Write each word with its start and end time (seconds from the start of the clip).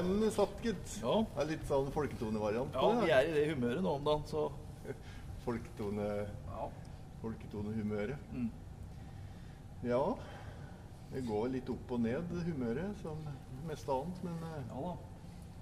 Den 0.00 0.30
satt, 0.32 0.56
gitt. 0.64 0.94
Ja. 1.02 1.16
Det 1.34 1.42
er 1.42 1.48
litt 1.52 1.66
sånn 1.68 1.90
folketonevariant 1.94 2.76
Ja, 2.76 2.90
vi 3.02 3.12
er 3.12 3.28
i 3.28 3.34
det 3.34 3.44
humøret 3.52 3.84
nå 3.84 3.96
om 3.98 4.06
dagen, 4.06 4.24
så 4.30 4.46
Folketone, 5.44 6.06
ja. 6.48 6.68
folketonehumøret. 7.22 8.32
Mm. 8.32 8.48
Ja. 9.84 10.02
Det 11.10 11.24
går 11.26 11.48
litt 11.56 11.70
opp 11.72 11.92
og 11.96 12.02
ned, 12.04 12.32
humøret, 12.46 12.96
som 13.02 13.20
mest 13.66 13.88
annet. 13.90 14.20
Men 14.24 14.42
eh, 14.46 14.58
ja 14.70 14.82
da. 14.84 14.92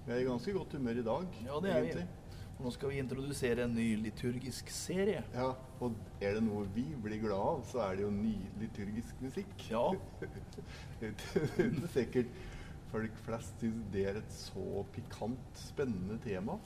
vi 0.05 0.15
er 0.15 0.23
i 0.23 0.27
ganske 0.27 0.55
godt 0.55 0.75
humør 0.77 1.01
i 1.01 1.05
dag, 1.07 1.37
Ja, 1.47 1.61
det 1.63 1.75
er 1.75 1.87
vi. 1.87 2.07
Og 2.59 2.65
Nå 2.67 2.71
skal 2.75 2.91
vi 2.91 2.99
introdusere 2.99 3.63
en 3.63 3.75
ny 3.75 3.87
liturgisk 4.03 4.67
serie. 4.75 5.23
Ja, 5.31 5.53
og 5.79 5.95
er 6.19 6.35
det 6.35 6.43
noe 6.43 6.65
vi 6.75 6.83
blir 6.99 7.21
glad 7.23 7.39
av, 7.39 7.61
så 7.69 7.79
er 7.85 7.95
det 7.95 8.03
jo 8.03 8.11
ny 8.11 8.35
liturgisk 8.59 9.21
musikk. 9.23 9.53
Ja. 9.71 9.85
Det 10.99 11.13
er 11.15 11.85
sikkert 11.93 12.33
folk 12.91 13.17
flest 13.25 13.61
syns 13.61 13.89
det 13.93 14.05
er 14.09 14.19
et 14.21 14.33
så 14.33 14.83
pikant, 14.95 15.49
spennende 15.59 16.17
tema. 16.23 16.57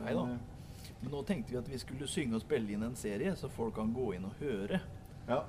Nei 0.00 0.10
Neida. 0.10 0.24
eh, 0.34 0.94
Men 1.00 1.12
nå 1.14 1.22
tenkte 1.26 1.54
vi 1.54 1.60
at 1.60 1.68
vi 1.70 1.78
skulle 1.78 2.08
synge 2.10 2.38
og 2.38 2.42
spille 2.44 2.74
inn 2.74 2.82
en 2.82 2.96
serie, 2.98 3.34
så 3.36 3.50
folk 3.52 3.76
kan 3.76 3.92
gå 3.94 4.14
inn 4.16 4.26
og 4.28 4.40
høre. 4.40 4.80
Ja. 5.28 5.42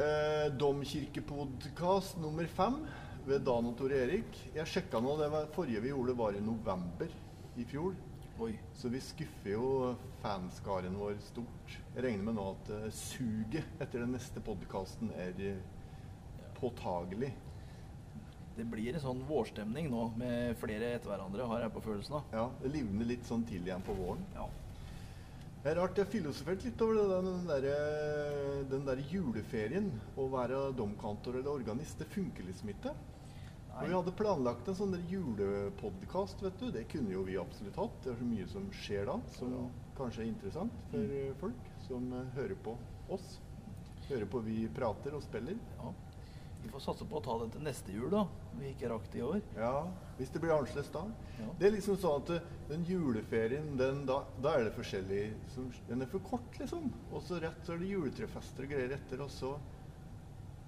Eh, 0.00 0.46
Domkirkepodkast 0.56 2.20
nummer 2.22 2.46
fem 2.46 2.78
ved 3.26 3.42
Dan 3.46 3.66
og 3.68 3.76
Tor 3.78 3.92
Erik. 3.92 4.38
Jeg 4.54 4.66
sjekka 4.70 5.00
nå, 5.02 5.16
det 5.20 5.28
var, 5.32 5.50
forrige 5.54 5.82
vi 5.84 5.92
gjorde 5.92 6.16
var 6.18 6.36
i 6.36 6.44
november 6.44 7.10
i 7.60 7.66
fjor. 7.68 7.98
Oi. 8.40 8.54
Så 8.72 8.88
vi 8.88 9.00
skuffer 9.04 9.52
jo 9.52 9.66
fanskaren 10.22 10.94
vår 10.96 11.18
stort. 11.26 11.74
Jeg 11.94 12.06
regner 12.06 12.24
med 12.30 12.38
nå 12.38 12.46
at 12.54 12.70
uh, 12.72 12.86
suget 12.94 13.66
etter 13.82 14.00
den 14.00 14.14
neste 14.16 14.40
podkasten 14.40 15.12
er 15.12 15.36
uh, 15.36 15.60
påtagelig. 16.56 17.34
Det 18.60 18.66
blir 18.68 18.92
en 18.92 19.00
sånn 19.00 19.20
vårstemning 19.24 19.86
nå 19.88 20.10
med 20.20 20.58
flere 20.60 20.90
etter 20.98 21.08
hverandre, 21.08 21.46
har 21.48 21.62
jeg 21.64 21.72
på 21.72 21.80
følelsen 21.86 22.18
av. 22.18 22.32
Ja, 22.36 22.42
Det 22.60 22.72
livner 22.74 23.08
litt 23.08 23.24
sånn 23.24 23.46
til 23.48 23.64
igjen 23.64 23.84
på 23.86 23.94
våren. 23.96 24.26
Ja. 24.36 24.48
Det 25.62 25.70
er 25.70 25.78
rart, 25.80 25.96
jeg 25.96 26.04
har 26.04 26.12
filosofert 26.12 26.62
litt 26.64 26.82
over 26.84 26.98
det, 26.98 27.20
den, 27.24 27.46
der, 27.48 27.64
den 28.68 28.84
der 28.84 29.00
juleferien. 29.08 29.88
Å 30.20 30.26
være 30.32 30.58
domkantor 30.76 31.38
eller 31.40 31.52
organist, 31.52 32.00
det 32.00 32.08
funker 32.12 32.44
liksom 32.48 32.72
ikke. 32.74 32.92
Og 33.70 33.86
vi 33.88 33.96
hadde 33.96 34.14
planlagt 34.18 34.68
en 34.68 34.76
sånn 34.76 34.96
julepodkast, 35.08 36.42
vet 36.44 36.60
du. 36.60 36.68
Det 36.74 36.84
kunne 36.90 37.14
jo 37.14 37.24
vi 37.24 37.38
absolutt 37.40 37.80
hatt. 37.80 37.96
Det 38.04 38.12
er 38.12 38.20
så 38.20 38.28
mye 38.28 38.48
som 38.50 38.68
skjer 38.76 39.08
da, 39.08 39.16
som 39.38 39.56
Ja. 39.56 39.64
kanskje 39.96 40.26
er 40.26 40.28
interessant 40.34 40.84
for 40.90 41.16
mm. 41.16 41.34
folk 41.40 41.72
som 41.88 42.12
eh, 42.12 42.28
hører 42.36 42.60
på 42.60 42.76
oss. 43.08 43.38
Hører 44.10 44.28
på 44.28 44.44
vi 44.44 44.66
prater 44.68 45.16
og 45.16 45.24
spiller. 45.24 45.56
ja. 45.80 45.94
Vi 46.62 46.68
får 46.68 46.82
satse 46.84 47.06
på 47.08 47.18
å 47.18 47.22
ta 47.24 47.36
det 47.40 47.50
til 47.54 47.64
neste 47.64 47.92
jul, 47.94 48.08
da. 48.12 48.26
Vi 48.58 48.70
ikke 48.74 48.90
rakk 48.92 49.06
det 49.12 49.20
i 49.20 49.24
år. 49.24 49.40
Ja, 49.56 49.86
hvis 50.18 50.32
det 50.34 50.42
blir 50.42 50.52
annerledes 50.52 50.90
da. 50.92 51.02
Ja. 51.38 51.48
Det 51.58 51.68
er 51.68 51.74
liksom 51.76 51.96
sånn 52.00 52.20
at 52.20 52.32
eh, 52.34 52.48
den 52.68 52.84
juleferien, 52.88 53.70
den, 53.80 54.02
da, 54.08 54.18
da 54.44 54.52
er 54.58 54.66
det 54.68 54.74
forskjellig 54.76 55.22
som, 55.54 55.70
Den 55.88 56.04
er 56.04 56.10
for 56.12 56.24
kort, 56.26 56.58
liksom. 56.60 56.90
Og 57.10 57.24
så 57.24 57.40
rett 57.40 57.64
så 57.64 57.74
er 57.74 57.80
det 57.80 57.88
juletrefester 57.94 58.66
og 58.66 58.74
greier 58.74 58.96
etter, 58.98 59.24
og 59.24 59.32
så 59.34 59.54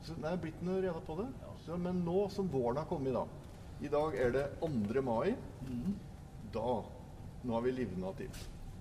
Så 0.03 0.17
det 0.19 0.31
er 0.33 0.41
blitt 0.43 0.63
noe 0.67 0.81
reda 0.83 0.99
på 1.07 1.15
det. 1.21 1.29
Ja. 1.45 1.53
Så, 1.67 1.77
men 1.79 2.01
nå 2.07 2.25
som 2.35 2.49
våren 2.51 2.81
har 2.81 2.89
kommet, 2.91 3.15
da 3.15 3.27
I 3.85 3.91
dag 3.93 4.17
er 4.19 4.33
det 4.35 4.47
2. 4.65 5.03
mai. 5.05 5.37
Mm. 5.69 5.93
Da 6.55 6.81
Nå 7.43 7.55
har 7.57 7.63
vi 7.63 7.73
livna 7.75 8.13
til. 8.15 8.31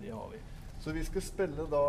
Det 0.01 0.11
har 0.13 0.27
vi. 0.29 0.39
Så 0.81 0.91
vi 0.91 1.03
skal 1.05 1.21
spille 1.21 1.63
da 1.69 1.81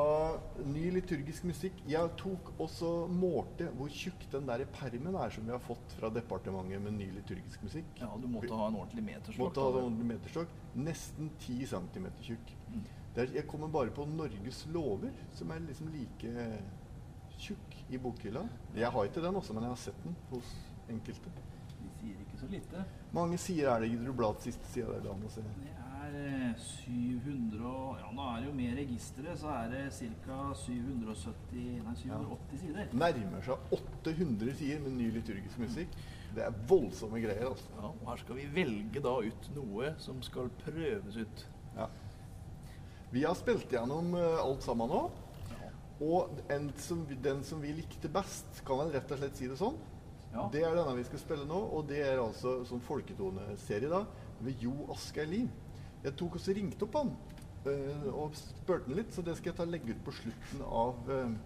ny 0.68 0.90
liturgisk 0.92 1.46
musikk. 1.48 1.78
Jeg 1.88 2.10
tok 2.20 2.50
også 2.60 2.90
målte 3.08 3.70
hvor 3.78 3.88
tjukk 3.88 4.26
den 4.34 4.50
der 4.50 4.66
permen 4.74 5.16
er 5.16 5.32
som 5.32 5.46
vi 5.48 5.54
har 5.54 5.62
fått 5.64 5.94
fra 5.96 6.10
departementet 6.12 6.82
med 6.84 6.98
ny 6.98 7.06
liturgisk 7.14 7.64
musikk. 7.64 7.88
Ja, 8.02 8.10
du 8.20 8.26
måtte 8.28 8.52
ha 8.52 8.66
en 8.68 8.76
ordentlig 8.82 9.06
meterslokk. 9.06 9.40
Måtte 9.46 9.64
ha 9.64 9.70
en 9.72 9.78
ordentlig 9.86 10.08
meterstokk. 10.10 10.52
Nesten 10.76 11.32
10 11.40 11.70
cm 11.72 12.10
tjukk. 12.20 12.52
Mm. 12.68 12.84
Det 13.14 13.24
er, 13.24 13.34
jeg 13.38 13.48
kommer 13.48 13.72
bare 13.72 13.94
på 13.96 14.04
Norges 14.12 14.60
lover, 14.74 15.16
som 15.38 15.56
er 15.56 15.64
liksom 15.64 15.88
like 15.94 16.46
tjukk 17.40 17.78
i 17.88 18.00
bokhylla. 18.00 18.44
Jeg 18.76 18.92
har 18.92 19.08
ikke 19.08 19.24
den 19.24 19.40
også, 19.40 19.56
men 19.56 19.70
jeg 19.70 19.72
har 19.72 19.80
sett 19.86 20.04
den 20.04 20.18
hos 20.34 20.52
enkelte. 20.92 21.32
De 21.80 21.94
sier 21.96 22.20
ikke 22.26 22.42
så 22.44 22.50
lite. 22.52 22.84
Mange 23.16 23.40
sier 23.40 23.72
er 23.72 23.86
det 23.86 23.88
i 23.88 24.16
blad 24.20 24.44
siste 24.44 24.68
sida 24.74 24.98
der. 24.98 25.06
Dan, 25.08 25.24
å 25.24 25.32
se. 25.32 25.44
Det 25.62 25.81
er 26.12 26.48
eh, 26.52 26.64
700 26.84 27.62
og 27.66 27.98
Ja, 28.00 28.10
nå 28.14 28.24
er 28.28 28.40
det 28.42 28.48
jo 28.48 28.54
med 28.56 28.76
registeret, 28.78 29.38
så 29.40 29.50
er 29.54 29.70
det 29.72 29.82
ca. 30.24 30.38
770 30.58 31.82
Nei, 31.86 31.94
780 32.00 32.62
sider. 32.62 32.92
Nærmer 33.02 33.46
seg 33.46 33.74
800 33.78 34.54
sider 34.58 34.82
med 34.84 34.96
ny 34.98 35.08
liturgisk 35.16 35.58
musikk. 35.62 35.96
Det 36.32 36.44
er 36.46 36.54
voldsomme 36.68 37.20
greier, 37.20 37.50
altså. 37.50 37.68
Ja, 37.76 37.90
og 37.92 38.06
her 38.08 38.22
skal 38.22 38.38
vi 38.38 38.46
velge 38.54 39.02
da 39.04 39.14
ut 39.20 39.50
noe 39.56 39.92
som 40.00 40.22
skal 40.24 40.48
prøves 40.62 41.18
ut. 41.20 41.44
Ja. 41.76 41.88
Vi 43.12 43.24
har 43.26 43.36
spilt 43.36 43.72
gjennom 43.72 44.14
eh, 44.16 44.38
alt 44.40 44.64
sammen 44.64 44.88
nå. 44.92 45.02
Ja. 45.52 45.72
Og 46.08 46.38
en 46.52 46.70
som, 46.80 47.04
den 47.24 47.42
som 47.44 47.60
vi 47.60 47.74
likte 47.76 48.08
best, 48.12 48.62
kan 48.66 48.80
vel 48.80 48.94
rett 48.96 49.12
og 49.12 49.20
slett 49.20 49.40
si 49.40 49.50
det 49.50 49.58
sånn, 49.60 49.76
Ja. 50.32 50.46
det 50.48 50.62
er 50.64 50.72
denne 50.72 50.94
vi 50.96 51.04
skal 51.04 51.20
spille 51.20 51.44
nå. 51.44 51.58
Og 51.76 51.84
det 51.90 52.00
er 52.06 52.22
altså 52.22 52.62
som 52.64 52.80
folketoneserie 52.80 53.92
da, 53.92 54.06
ved 54.40 54.64
Jo 54.64 54.72
Asgeir 54.94 55.28
Lie. 55.28 55.50
Jeg 56.02 56.16
tok 56.18 56.34
og 56.34 56.46
ringte 56.56 56.82
opp 56.82 56.96
han 56.98 57.10
eh, 57.70 58.06
og 58.10 58.34
spurte 58.34 58.90
han 58.90 58.98
litt, 58.98 59.12
så 59.14 59.22
det 59.22 59.36
skal 59.38 59.52
jeg 59.52 59.58
ta 59.60 59.66
legge 59.68 59.94
ut 59.94 60.00
på 60.02 60.14
slutten 60.16 60.64
av 60.66 60.96
uh, 61.06 61.36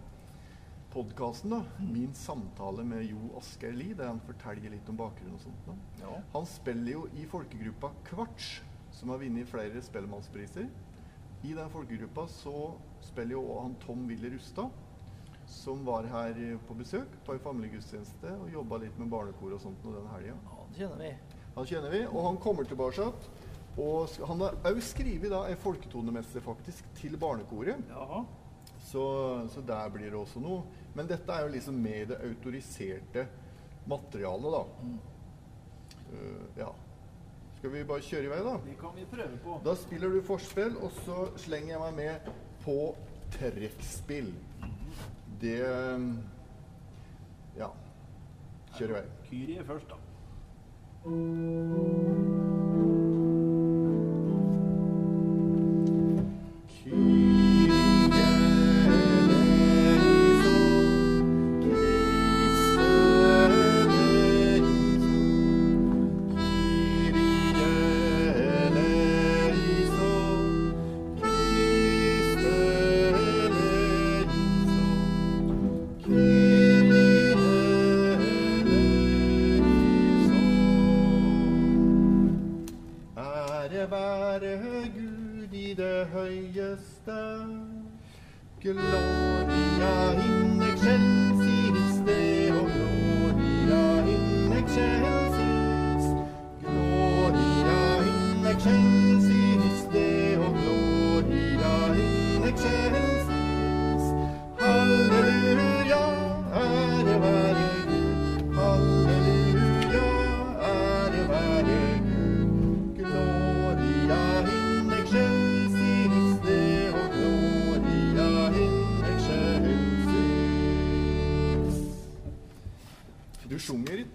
podkasten. 0.94 1.53
Min 1.84 2.15
samtale 2.17 2.87
med 2.89 3.05
Jo 3.05 3.34
Asgeir 3.37 3.77
Lie, 3.77 3.97
der 3.99 4.09
han 4.09 4.22
forteller 4.25 4.72
litt 4.72 4.89
om 4.89 4.97
bakgrunnen 4.97 5.37
og 5.37 5.44
sånt. 5.44 6.00
Ja. 6.00 6.15
Han 6.33 6.49
spiller 6.49 6.94
jo 6.94 7.05
i 7.21 7.27
folkegruppa 7.28 7.93
Kvarts, 8.09 8.62
som 8.97 9.12
har 9.12 9.21
vunnet 9.21 9.50
flere 9.50 9.83
Spellemannspriser. 9.84 10.71
I 11.44 11.53
den 11.53 11.69
folkegruppa 11.71 12.25
så 12.33 12.73
spiller 13.05 13.37
jo 13.37 13.59
han 13.61 13.77
Tom 13.84 14.09
Wille 14.09 14.33
Rustad, 14.33 14.73
som 15.47 15.84
var 15.84 16.09
her 16.11 16.38
eh, 16.43 16.56
på 16.67 16.75
besøk 16.81 17.12
på 17.27 17.37
en 17.37 17.44
familiegudstjeneste 17.44 18.33
og 18.41 18.49
jobba 18.50 18.81
litt 18.83 18.97
med 18.99 19.12
barnekor 19.12 19.53
og 19.55 19.61
sånt 19.62 19.84
nå 19.84 19.93
den 19.94 20.09
helga. 20.15 20.38
ja, 20.49 20.65
det 20.71 20.81
kjenner 20.81 21.05
vi. 21.05 21.43
Han 21.59 21.69
kjenner 21.69 21.93
vi, 21.93 22.00
og 22.09 22.25
han 22.25 22.41
kommer 22.41 22.67
tilbake. 22.69 23.05
Og 23.76 24.09
han 24.28 24.41
har 24.41 24.56
òg 24.70 24.81
skrevet 24.84 25.31
da 25.32 25.42
en 25.50 25.60
folketonemesse 25.60 26.41
faktisk 26.44 26.87
til 26.97 27.16
barnekoret. 27.20 27.82
Jaha. 27.91 28.22
Så, 28.87 29.03
så 29.53 29.60
der 29.66 29.91
blir 29.92 30.10
det 30.10 30.19
også 30.19 30.41
noe. 30.41 30.62
Men 30.97 31.09
dette 31.10 31.32
er 31.32 31.44
jo 31.44 31.53
liksom 31.53 31.76
med 31.82 31.98
i 32.00 32.09
det 32.12 32.20
autoriserte 32.25 33.26
materialet, 33.87 34.56
da. 34.56 34.62
Eh, 36.12 36.60
ja. 36.62 36.70
Skal 37.59 37.72
vi 37.72 37.84
bare 37.88 38.04
kjøre 38.04 38.28
i 38.28 38.31
vei, 38.31 38.41
da? 38.47 38.54
Det 38.64 38.78
kan 38.81 38.97
vi 38.97 39.04
prøve 39.10 39.41
på. 39.44 39.59
Da 39.64 39.75
spiller 39.81 40.12
du 40.12 40.22
forspill, 40.25 40.76
og 40.81 40.91
så 41.03 41.26
slenger 41.41 41.75
jeg 41.75 41.82
meg 41.84 41.94
med 42.00 42.32
på 42.64 42.78
trekkspill. 43.37 44.32
Det 45.41 45.60
Ja. 47.56 47.70
Kjør 48.76 48.88
i 48.88 48.93
vei. 48.93 49.04
Kyrie 49.28 49.64
først, 49.64 49.88
da. 49.88 49.97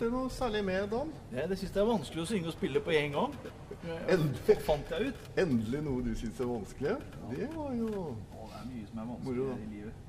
Ikke 0.01 0.11
noe 0.17 0.29
særlig 0.33 0.61
med, 0.65 0.87
Dan? 0.91 1.11
Det, 1.31 1.47
det 1.51 1.57
syns 1.61 1.73
jeg 1.75 1.81
er 1.83 1.89
vanskelig 1.91 2.23
å 2.23 2.29
synge 2.31 2.47
og 2.51 2.55
spille 2.57 2.81
på 2.83 2.93
en 2.97 3.11
gang. 3.17 3.35
Endelig. 4.09 4.59
fant 4.67 4.91
jeg 4.93 5.11
ut. 5.11 5.25
Endelig 5.41 5.81
noe 5.87 6.03
du 6.05 6.13
syns 6.17 6.39
er 6.43 6.49
vanskelig? 6.51 6.95
Det 7.31 7.49
var 7.55 7.73
jo 7.77 7.89
Å, 7.97 8.47
det 8.51 8.61
er 8.61 8.69
mye 8.71 8.87
som 8.91 8.99
er 9.01 9.05
Moro, 9.11 9.19
vanskelig 9.25 9.49
da. 9.49 9.57
i 9.65 9.75
livet. 9.75 10.07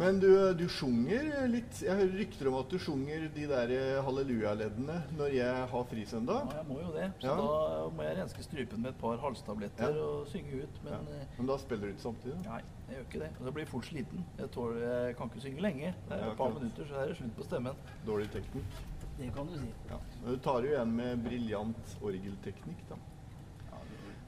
Men 0.00 0.16
du, 0.22 0.28
du 0.56 0.62
sjunger 0.72 1.26
litt 1.52 1.82
Jeg 1.84 1.92
hører 1.98 2.14
rykter 2.16 2.48
om 2.48 2.54
at 2.62 2.70
du 2.72 2.78
sjunger 2.80 3.26
de 3.34 3.42
der 3.50 3.72
halleluja-leddene 4.06 4.94
når 5.18 5.34
jeg 5.36 5.66
har 5.74 5.84
frisøndag. 5.90 6.46
Ja, 6.48 6.62
jeg 6.62 6.68
må 6.70 6.78
jo 6.80 6.92
det. 6.94 7.08
Så 7.20 7.26
Ja. 7.28 7.34
da 7.36 7.90
må 7.92 8.06
jeg 8.06 8.16
renske 8.22 8.42
strupen 8.46 8.80
med 8.86 8.94
et 8.94 9.00
par 9.02 9.20
halstabletter 9.20 9.92
Ja. 9.92 10.06
og 10.06 10.30
synge 10.32 10.62
ut. 10.62 10.78
Men 10.86 10.92
Ja. 10.94 11.00
eh, 11.20 11.26
Men 11.36 11.46
da 11.52 11.58
spiller 11.60 11.84
du 11.86 11.92
ikke 11.92 12.06
samtidig? 12.08 12.38
da? 12.42 12.50
nei, 12.56 12.62
jeg 12.88 12.96
gjør 12.96 13.04
ikke 13.10 13.20
det. 13.20 13.30
Og 13.38 13.44
da 13.44 13.50
blir 13.50 13.64
jeg 13.66 13.68
fort 13.74 13.84
sliten. 13.90 14.24
Jeg, 14.38 14.50
tåler, 14.56 14.80
jeg 15.08 15.16
kan 15.16 15.28
ikke 15.28 15.40
synge 15.44 15.60
lenge. 15.60 15.94
Det 16.08 16.16
er 16.16 16.24
Ja, 16.24 16.30
et 16.32 16.36
par 16.38 16.48
minutter, 16.56 16.84
så 16.88 16.94
er 17.02 17.06
det 17.12 17.16
slutt 17.20 17.36
på 17.36 17.44
stemmen. 17.44 17.76
Dårlig 18.06 18.30
teknikk? 18.32 18.80
Det 19.22 19.30
kan 19.34 19.46
du 19.46 19.54
si. 19.58 19.70
Ja. 19.88 19.98
Du 20.26 20.36
tar 20.42 20.64
jo 20.66 20.72
igjen 20.74 20.92
med 20.98 21.22
briljant 21.24 21.96
orgelteknikk, 22.02 22.84
da. 22.90 22.98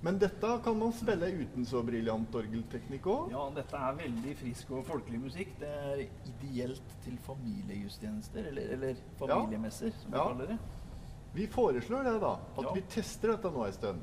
Men 0.05 0.19
dette 0.21 0.49
kan 0.65 0.77
man 0.79 0.93
spille 0.93 1.31
uten 1.33 1.65
så 1.65 1.81
briljant 1.83 2.35
orgelteknikk 2.37 3.07
òg? 3.09 3.31
Ja, 3.33 3.47
dette 3.57 3.79
er 3.81 3.95
veldig 3.97 4.35
frisk 4.37 4.71
og 4.77 4.83
folkelig 4.85 5.21
musikk. 5.23 5.55
Det 5.63 5.71
er 5.71 6.03
ideelt 6.29 6.93
til 7.07 7.17
familiegudstjenester, 7.25 8.51
eller, 8.51 8.69
eller 8.77 9.01
familiemesser, 9.19 9.95
som 10.03 10.13
vi 10.13 10.19
Ja. 10.19 10.27
kaller 10.29 10.47
det. 10.53 10.59
Vi 11.35 11.47
foreslår 11.47 12.05
det, 12.05 12.21
da. 12.21 12.35
At 12.59 12.65
Ja. 12.65 12.73
vi 12.75 12.81
tester 12.83 13.29
dette 13.33 13.51
nå 13.51 13.65
en 13.67 13.73
stund. 13.73 14.03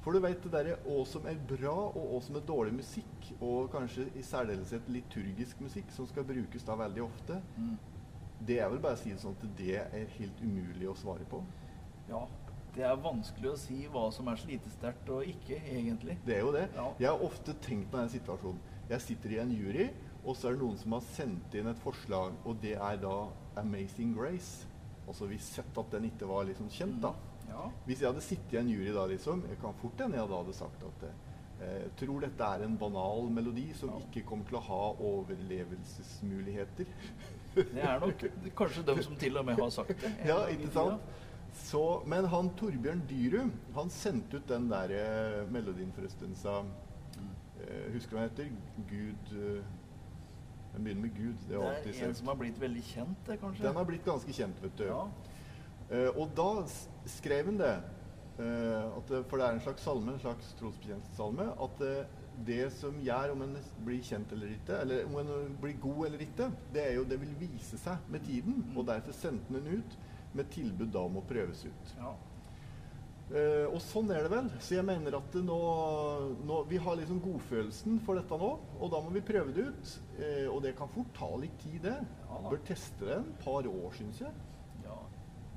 For 0.00 0.12
du 0.12 0.20
vet 0.20 0.40
det 0.42 0.52
derre 0.52 0.76
hva 0.86 1.04
som 1.06 1.26
er 1.26 1.34
bra, 1.34 1.74
og 1.74 2.06
hva 2.12 2.22
som 2.22 2.36
er 2.36 2.40
dårlig 2.46 2.72
musikk, 2.72 3.32
og 3.42 3.70
kanskje 3.72 4.06
i 4.16 4.22
særdeleshet 4.22 4.88
liturgisk 4.88 5.60
musikk, 5.60 5.90
som 5.90 6.06
skal 6.06 6.24
brukes 6.24 6.62
da 6.64 6.76
veldig 6.76 7.02
ofte, 7.02 7.42
Mm. 7.58 7.76
Det 8.46 8.58
er 8.60 8.68
vel 8.72 8.80
bare 8.82 8.96
å 8.96 9.00
si 9.00 9.10
det 9.12 9.20
sånn 9.22 9.36
at 9.36 9.56
det 9.58 9.74
er 9.80 10.06
helt 10.18 10.40
umulig 10.42 10.88
å 10.90 10.94
svare 10.98 11.26
på. 11.28 11.42
Ja, 12.08 12.22
det 12.74 12.84
er 12.86 12.96
vanskelig 13.02 13.50
å 13.52 13.58
si 13.58 13.82
hva 13.92 14.06
som 14.14 14.28
er 14.32 14.38
slitesterkt 14.40 15.08
og 15.12 15.26
ikke, 15.28 15.58
egentlig. 15.68 16.16
Det 16.26 16.36
er 16.36 16.40
jo 16.44 16.52
det. 16.54 16.68
Ja. 16.74 16.86
Jeg 17.02 17.10
har 17.12 17.24
ofte 17.26 17.54
tenkt 17.66 17.90
på 17.90 17.98
denne 18.00 18.12
situasjonen. 18.12 18.60
Jeg 18.90 19.00
sitter 19.04 19.30
i 19.36 19.40
en 19.42 19.52
jury, 19.54 19.88
og 20.24 20.36
så 20.36 20.48
er 20.50 20.56
det 20.56 20.62
noen 20.64 20.78
som 20.80 20.92
har 20.96 21.04
sendt 21.14 21.54
inn 21.54 21.70
et 21.70 21.78
forslag, 21.84 22.34
og 22.44 22.60
det 22.62 22.74
er 22.76 22.96
da 23.02 23.28
'Amazing 23.56 24.14
Grace'. 24.16 24.66
Altså 25.08 25.26
vi 25.26 25.38
sett 25.38 25.78
at 25.78 25.90
den 25.90 26.04
ikke 26.04 26.28
var 26.28 26.44
liksom 26.44 26.68
kjent, 26.70 27.00
da. 27.02 27.12
Ja. 27.48 27.68
Hvis 27.86 28.00
jeg 28.00 28.08
hadde 28.12 28.20
sittet 28.22 28.52
i 28.52 28.56
en 28.58 28.68
jury 28.68 28.92
da, 28.94 29.06
liksom, 29.06 29.42
jeg 29.48 29.58
kan 29.60 29.74
fort 29.82 29.98
hende 30.00 30.16
jeg 30.16 30.28
da 30.28 30.36
hadde 30.42 30.52
sagt 30.54 30.82
at 30.86 31.08
eh, 31.60 31.88
tror 31.96 32.20
dette 32.20 32.44
er 32.44 32.62
en 32.64 32.76
banal 32.78 33.28
melodi 33.30 33.72
som 33.74 33.88
Ja. 33.90 33.98
ikke 34.06 34.26
kommer 34.28 34.44
til 34.44 34.56
å 34.56 34.60
ha 34.60 34.94
overlevelsesmuligheter. 35.10 36.86
Det 37.54 37.82
er 37.82 37.98
nok 38.00 38.22
kanskje 38.56 38.84
dem 38.86 39.02
som 39.02 39.16
til 39.18 39.36
og 39.40 39.44
med 39.44 39.58
har 39.58 39.72
sagt 39.74 39.96
det. 40.02 40.12
ja, 40.26 40.44
ikke 40.52 40.70
sant? 40.74 41.00
Så, 41.52 41.82
men 42.06 42.24
han 42.30 42.50
Torbjørn 42.58 43.02
Dyrum, 43.10 43.50
han 43.74 43.90
sendte 43.90 44.38
ut 44.38 44.48
den 44.48 44.68
der 44.70 44.92
eh, 44.94 45.52
melodien 45.52 45.90
for 45.92 46.06
en 46.06 46.12
stund 46.12 46.36
siden. 46.38 46.70
Eh, 47.60 47.88
husker 47.92 48.14
du 48.14 48.16
hva 48.20 48.28
den 48.28 48.30
heter? 48.30 48.52
Gud 48.90 49.32
eh, 49.34 49.64
Den 50.70 50.84
begynner 50.84 51.02
med 51.02 51.16
Gud. 51.16 51.34
Det 51.48 51.56
er 51.58 51.82
Det 51.84 51.96
er 51.98 52.08
en 52.08 52.14
som 52.14 52.30
har 52.30 52.38
blitt 52.38 52.60
veldig 52.60 52.82
kjent, 52.86 53.18
det, 53.26 53.40
kanskje? 53.40 53.66
Den 53.66 53.76
har 53.76 53.84
blitt 53.88 54.04
ganske 54.06 54.32
kjent, 54.32 54.62
vet 54.62 54.78
du. 54.78 54.84
Ja. 54.86 55.02
Eh, 55.90 56.08
og 56.14 56.30
da 56.38 56.48
skrev 57.10 57.50
han 57.50 57.58
det, 57.58 57.74
eh, 58.38 59.00
det, 59.10 59.24
for 59.26 59.36
det 59.36 59.46
er 59.46 59.56
en 59.58 59.64
slags 59.66 59.82
salme, 59.82 60.14
en 60.14 60.22
slags 60.22 60.54
trosbekjennelsessalme, 60.60 61.48
at 61.66 61.82
eh, 61.88 62.19
det 62.46 62.70
som 62.76 62.96
gjør 63.04 63.34
om 63.34 63.42
en 63.46 63.56
blir 63.84 64.02
kjent 64.06 64.32
eller 64.32 64.54
ikke, 64.56 64.78
eller 64.84 65.04
om 65.08 65.18
en 65.20 65.58
blir 65.60 65.76
god 65.82 66.06
eller 66.06 66.24
ikke, 66.24 66.50
det 66.74 66.86
er 66.86 66.96
jo 66.98 67.04
det 67.08 67.20
vil 67.20 67.36
vise 67.40 67.78
seg 67.80 68.08
med 68.08 68.24
tiden. 68.26 68.62
Mm. 68.70 68.76
Og 68.76 68.88
derfor 68.88 69.16
sendte 69.16 69.54
en 69.54 69.60
den 69.60 69.80
ut 69.80 69.98
med 70.32 70.50
tilbud 70.54 70.92
da 70.94 71.04
om 71.06 71.20
å 71.20 71.26
prøves 71.28 71.64
ut. 71.68 71.96
ja. 71.98 72.16
Eh, 73.30 73.66
og 73.70 73.78
sånn 73.78 74.08
er 74.10 74.24
det 74.26 74.30
vel. 74.32 74.48
Så 74.58 74.74
jeg 74.74 74.82
mener 74.82 75.14
at 75.20 75.36
nå, 75.46 75.58
nå 76.48 76.56
Vi 76.66 76.80
har 76.82 76.96
liksom 76.98 77.20
godfølelsen 77.22 78.00
for 78.02 78.18
dette 78.18 78.38
nå, 78.40 78.48
og 78.80 78.90
da 78.90 78.98
må 79.04 79.12
vi 79.14 79.22
prøve 79.22 79.54
det 79.54 79.68
ut. 79.70 79.92
Eh, 80.18 80.48
og 80.50 80.64
det 80.64 80.74
kan 80.78 80.90
fort 80.90 81.12
ta 81.14 81.28
litt 81.38 81.54
tid, 81.62 81.78
det. 81.86 81.94
Ja. 82.24 82.40
Bør 82.48 82.62
teste 82.66 83.06
det 83.06 83.20
en 83.20 83.30
par 83.44 83.68
år, 83.70 83.90
syns 83.98 84.24
jeg. 84.24 84.34
ja. 84.82 84.98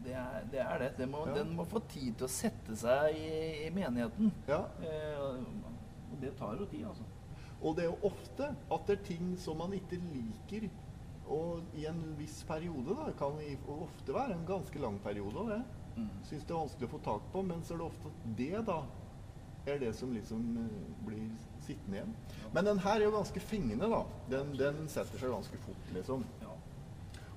Det 0.04 0.14
er 0.20 0.46
det. 0.52 0.60
Er 0.60 0.80
det. 0.84 0.92
det 1.00 1.10
må, 1.10 1.26
Ja. 1.26 1.34
Den 1.40 1.56
må 1.58 1.66
få 1.66 1.82
tid 1.90 2.14
til 2.20 2.28
å 2.28 2.30
sette 2.30 2.76
seg 2.78 3.18
i, 3.18 3.66
i 3.66 3.70
menigheten. 3.74 4.34
Ja. 4.48 4.66
Eh, 4.84 5.73
det 6.24 6.34
tar 6.40 6.58
jo 6.60 6.70
tid, 6.72 6.88
altså. 6.90 7.06
Og 7.64 7.78
det 7.78 7.86
er 7.86 7.92
jo 7.92 8.10
ofte 8.10 8.50
at 8.52 8.90
det 8.90 8.98
er 8.98 9.06
ting 9.08 9.36
som 9.40 9.62
man 9.62 9.76
ikke 9.76 10.02
liker 10.02 10.68
og 11.32 11.78
i 11.80 11.86
en 11.88 12.02
viss 12.18 12.42
periode. 12.48 12.96
da, 12.98 13.12
kan 13.18 13.40
ofte 13.68 14.14
være 14.14 14.36
en 14.36 14.46
ganske 14.48 14.80
lang 14.80 15.00
periode. 15.04 15.48
det. 15.50 15.62
Mm. 15.96 16.10
Syns 16.26 16.44
det 16.44 16.52
er 16.52 16.60
vanskelig 16.60 16.90
å 16.90 16.92
få 16.96 17.00
tak 17.06 17.32
på, 17.32 17.42
men 17.42 17.64
så 17.64 17.76
er 17.76 17.78
det 17.78 17.86
ofte 17.86 18.10
at 18.12 18.38
det 18.38 18.66
da 18.68 18.82
er 19.66 19.80
det 19.80 19.94
som 19.96 20.12
liksom 20.14 20.58
eh, 20.60 21.06
blir 21.06 21.28
sittende 21.64 22.00
igjen. 22.00 22.16
Men 22.54 22.66
den 22.66 22.82
her 22.84 23.00
er 23.00 23.06
jo 23.08 23.14
ganske 23.16 23.40
fengende, 23.40 23.90
da. 23.90 24.02
Den, 24.32 24.52
den 24.60 24.88
setter 24.92 25.22
seg 25.22 25.32
ganske 25.32 25.60
fort, 25.64 25.86
liksom. 25.96 26.26
Ja. 26.42 26.58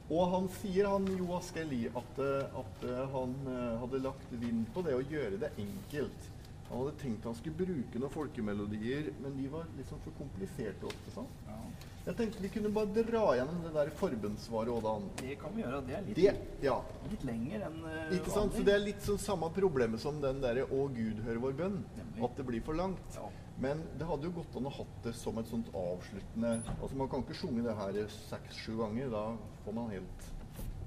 Og 0.07 0.31
han 0.31 0.49
sier, 0.61 0.89
han 0.91 1.07
Jo 1.19 1.33
Askeli, 1.39 1.87
at, 1.89 2.19
eh, 2.23 2.59
at 2.63 2.87
eh, 2.87 3.05
han 3.15 3.37
hadde 3.83 4.03
lagt 4.03 4.35
vind 4.43 4.67
på 4.75 4.83
det 4.87 4.97
å 4.97 5.05
gjøre 5.05 5.39
det 5.45 5.53
enkelt. 5.63 6.33
Han 6.69 6.79
hadde 6.81 6.95
tenkt 7.01 7.27
han 7.29 7.37
skulle 7.39 7.67
bruke 7.67 8.01
noen 8.03 8.13
folkemelodier, 8.15 9.13
men 9.23 9.37
de 9.39 9.47
var 9.53 9.69
liksom 9.77 10.01
for 10.05 10.17
kompliserte 10.19 10.89
ofte. 10.89 11.15
sånn. 11.15 11.29
ja. 11.47 11.61
Jeg 12.07 12.15
tenkte 12.21 12.43
vi 12.45 12.49
kunne 12.55 12.71
bare 12.71 13.03
dra 13.03 13.23
gjennom 13.35 13.65
det 13.65 13.73
der 13.75 13.89
forbundssvaret 13.99 14.71
òg, 14.71 14.85
da. 14.85 15.23
Det 15.25 15.33
kan 15.41 15.55
vi 15.57 15.65
gjøre. 15.65 15.81
Det 15.89 15.97
er 15.97 16.05
litt, 16.07 16.19
Det, 16.21 16.35
ja. 16.63 16.77
litt 17.11 17.25
lenger 17.27 17.65
enn 17.67 17.81
uh, 17.83 18.13
Ikke 18.15 18.31
sant? 18.31 18.55
Så 18.55 18.63
det 18.67 18.77
er 18.77 18.85
litt 18.85 19.03
sånn 19.03 19.19
samme 19.19 19.49
problemet 19.57 20.03
som 20.03 20.21
den 20.23 20.39
derre 20.45 20.69
'Å 20.69 20.85
Gud, 20.95 21.25
hør 21.27 21.41
vår 21.43 21.57
bønn'. 21.63 21.81
Nemlig. 21.97 22.23
At 22.29 22.39
det 22.39 22.47
blir 22.47 22.63
for 22.63 22.79
langt. 22.79 23.19
Ja. 23.19 23.27
Men 23.59 23.83
det 23.99 24.07
hadde 24.07 24.29
jo 24.29 24.37
gått 24.37 24.57
an 24.61 24.71
å 24.71 24.75
hatt 24.77 24.97
det 25.03 25.17
som 25.19 25.39
et 25.41 25.49
sånt 25.49 25.71
avsluttende 25.73 26.51
Altså 26.77 26.97
Man 27.01 27.09
kan 27.09 27.23
ikke 27.25 27.39
sjunge 27.41 27.65
det 27.65 27.75
her 27.75 27.99
seks-sju 28.29 28.77
ganger. 28.85 29.11
Da 29.11 29.25
får 29.65 29.77
man 29.81 29.91
helt 29.91 30.31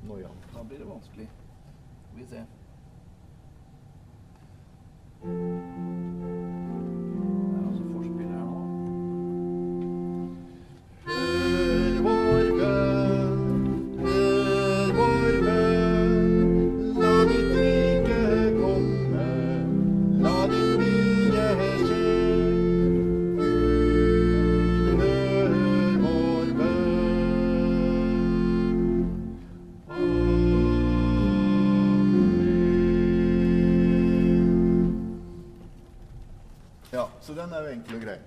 noia. 0.07 0.31
Da 0.53 0.63
blir 0.63 0.79
det 0.79 0.87
vanskelig. 0.87 1.27
Skal 2.05 2.21
vi 2.21 2.29
se. 2.31 2.45
Thank 5.21 5.33
you. 5.33 5.98
Er 37.69 37.77
enkel 37.77 37.99
og 37.99 38.05
grei. 38.05 38.17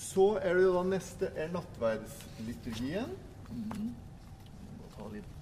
Så 0.00 0.26
er 0.40 0.56
det 0.56 0.66
jo 0.66 0.74
da 0.76 0.84
neste 0.88 1.30
er 1.36 1.50
nattverdsliturgien. 1.54 3.16
Må 3.56 4.92
ta 4.96 5.10
litt 5.12 5.36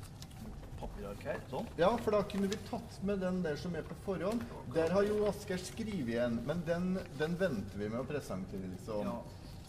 papirark 0.80 1.22
her. 1.28 1.40
Sånn. 1.50 1.68
Ja, 1.80 1.90
for 2.00 2.16
da 2.16 2.22
kunne 2.28 2.50
vi 2.50 2.58
tatt 2.68 2.98
med 3.06 3.22
den 3.24 3.40
der 3.44 3.56
som 3.60 3.74
er 3.78 3.86
på 3.86 3.96
forhånd. 4.06 4.44
Der 4.74 4.92
har 4.94 5.06
jo 5.06 5.22
Asgeir 5.28 5.62
skrevet 5.62 6.12
igjen, 6.16 6.40
men 6.48 6.62
den, 6.68 6.92
den 7.20 7.38
venter 7.40 7.80
vi 7.80 7.88
med 7.88 8.02
å 8.02 8.08
presentere, 8.08 8.68
liksom. 8.74 9.06
Ja. 9.06 9.16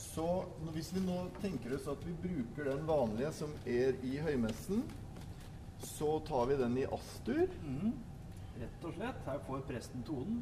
Så 0.02 0.28
hvis 0.76 0.92
vi 0.96 1.04
nå 1.06 1.26
tenker 1.42 1.76
oss 1.78 1.88
at 1.92 2.04
vi 2.08 2.16
bruker 2.24 2.70
den 2.72 2.84
vanlige 2.88 3.32
som 3.36 3.54
er 3.68 3.96
i 4.04 4.18
høymessen, 4.24 4.84
så 5.86 6.18
tar 6.28 6.50
vi 6.52 6.60
den 6.60 6.78
i 6.82 6.88
astur. 6.98 7.48
Mm. 7.64 7.96
Rett 8.56 8.88
og 8.88 8.96
slett. 8.96 9.26
Her 9.28 9.44
får 9.48 9.68
presten 9.68 10.08
tonen. 10.08 10.42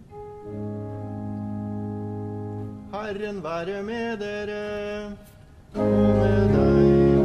Herren 2.94 3.44
være 3.44 3.84
med 3.84 4.18
dere, 4.18 5.12
og 5.74 5.90
med 5.90 6.50
deg 6.54 6.76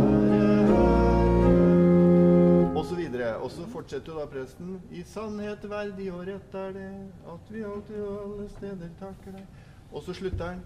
være 0.01 0.71
her. 0.73 0.73
Og 2.77 2.85
så 2.85 2.95
videre. 2.97 3.37
Og 3.37 3.51
så 3.51 3.67
fortsetter 3.73 4.17
da 4.17 4.25
presten. 4.33 4.81
I 4.91 5.03
sannhet 5.05 5.69
verdig 5.69 6.09
og 6.13 6.25
rett 6.31 6.55
er 6.57 6.73
det, 6.73 6.89
at 7.35 7.53
vi 7.53 7.61
alltid 7.69 8.01
og 8.01 8.17
alle 8.25 8.49
steder 8.57 8.89
takker 9.01 9.37
deg. 9.37 9.47
Og 9.93 10.03
så 10.07 10.17
slutter 10.17 10.55
han. 10.55 10.65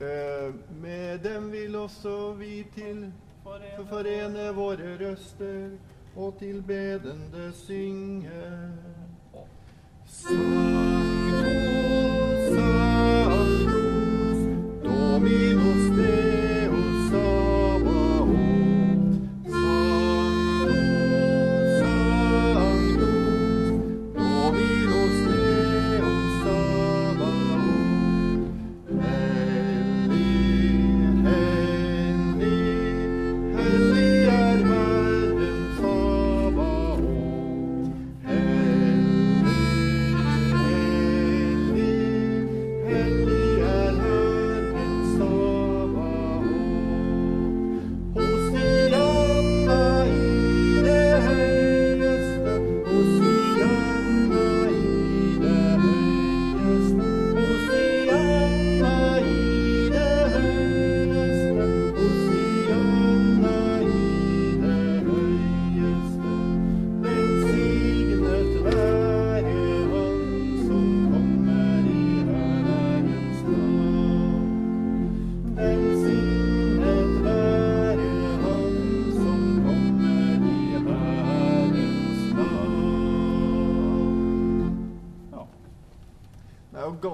Eh, 0.00 0.50
med 0.82 1.18
dem 1.22 1.52
vil 1.52 1.76
også 1.76 2.32
vi 2.32 2.66
til 2.74 3.12
Forene 3.44 3.86
forene 3.88 4.48
våre 4.56 4.96
røster 5.00 5.70
og 6.16 6.34
tilbedende 6.42 7.52
synge. 7.54 8.42
Sanctus, 10.06 10.99
amigos 15.20 15.96
de 15.96 16.29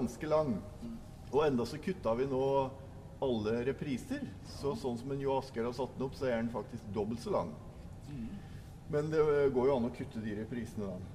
ganske 0.07 0.27
lang. 0.31 0.57
Og 1.33 1.43
enda 1.47 1.67
så 1.67 1.79
kutta 1.83 2.15
vi 2.15 2.29
nå 2.31 2.71
alle 3.25 3.59
repriser. 3.67 4.23
Så 4.47 4.77
sånn 4.79 4.99
som 5.01 5.11
en 5.13 5.21
Jo 5.21 5.39
Asgeir 5.41 5.67
har 5.67 5.75
satt 5.75 5.97
den 5.97 6.07
opp, 6.07 6.15
så 6.15 6.29
er 6.31 6.39
den 6.39 6.53
faktisk 6.55 6.87
dobbelt 6.95 7.23
så 7.25 7.35
lang. 7.35 7.51
Men 8.93 9.11
det 9.11 9.23
går 9.55 9.67
jo 9.67 9.77
an 9.77 9.89
å 9.89 9.95
kutte 9.97 10.23
de 10.23 10.37
reprisene, 10.39 10.87
da. 10.87 11.13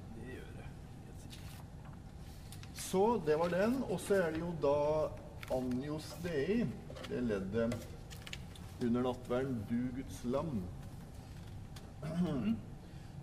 Så 2.76 3.16
det 3.24 3.38
var 3.40 3.48
den. 3.48 3.78
Og 3.88 3.96
så 4.04 4.18
er 4.20 4.34
det 4.34 4.42
jo 4.42 4.50
da 4.60 5.08
Anjos 5.56 6.10
Dei, 6.20 6.66
det 7.08 7.22
leddet 7.24 7.72
under 8.82 9.06
nattverden 9.08 9.56
Du 9.70 9.78
Guds 9.96 10.20
lam. 10.28 10.60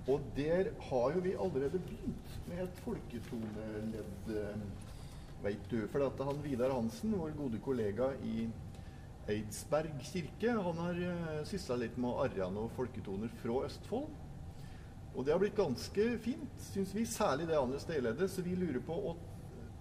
Og 0.10 0.26
der 0.34 0.72
har 0.90 1.14
jo 1.14 1.22
vi 1.22 1.36
allerede 1.38 1.82
begynt 1.86 2.34
med 2.50 2.64
et 2.64 2.82
folketoneledd, 2.82 4.32
veit 5.44 5.70
du. 5.72 5.88
For 5.92 6.04
at 6.06 6.20
han 6.26 6.42
Vidar 6.44 6.74
Hansen, 6.76 7.14
vår 7.20 7.36
gode 7.38 7.60
kollega 7.64 8.12
i 8.26 8.48
Eidsberg 9.30 10.00
kirke, 10.02 10.56
han 10.58 10.82
har 10.82 11.00
uh, 11.06 11.44
sysla 11.46 11.78
litt 11.78 11.98
med 12.02 12.10
å 12.10 12.24
arre 12.26 12.50
noen 12.54 12.72
folketoner 12.78 13.30
fra 13.44 13.60
Østfold. 13.68 14.10
Og 15.16 15.26
det 15.26 15.34
har 15.34 15.42
blitt 15.42 15.58
ganske 15.58 16.06
fint, 16.24 16.60
syns 16.72 16.94
vi. 16.96 17.06
Særlig 17.10 17.48
det 17.50 17.58
andre 17.60 17.80
stedleddet. 17.82 18.30
Så 18.32 18.46
vi 18.46 18.56
lurer 18.58 18.82
på 18.86 18.96
å 19.12 19.16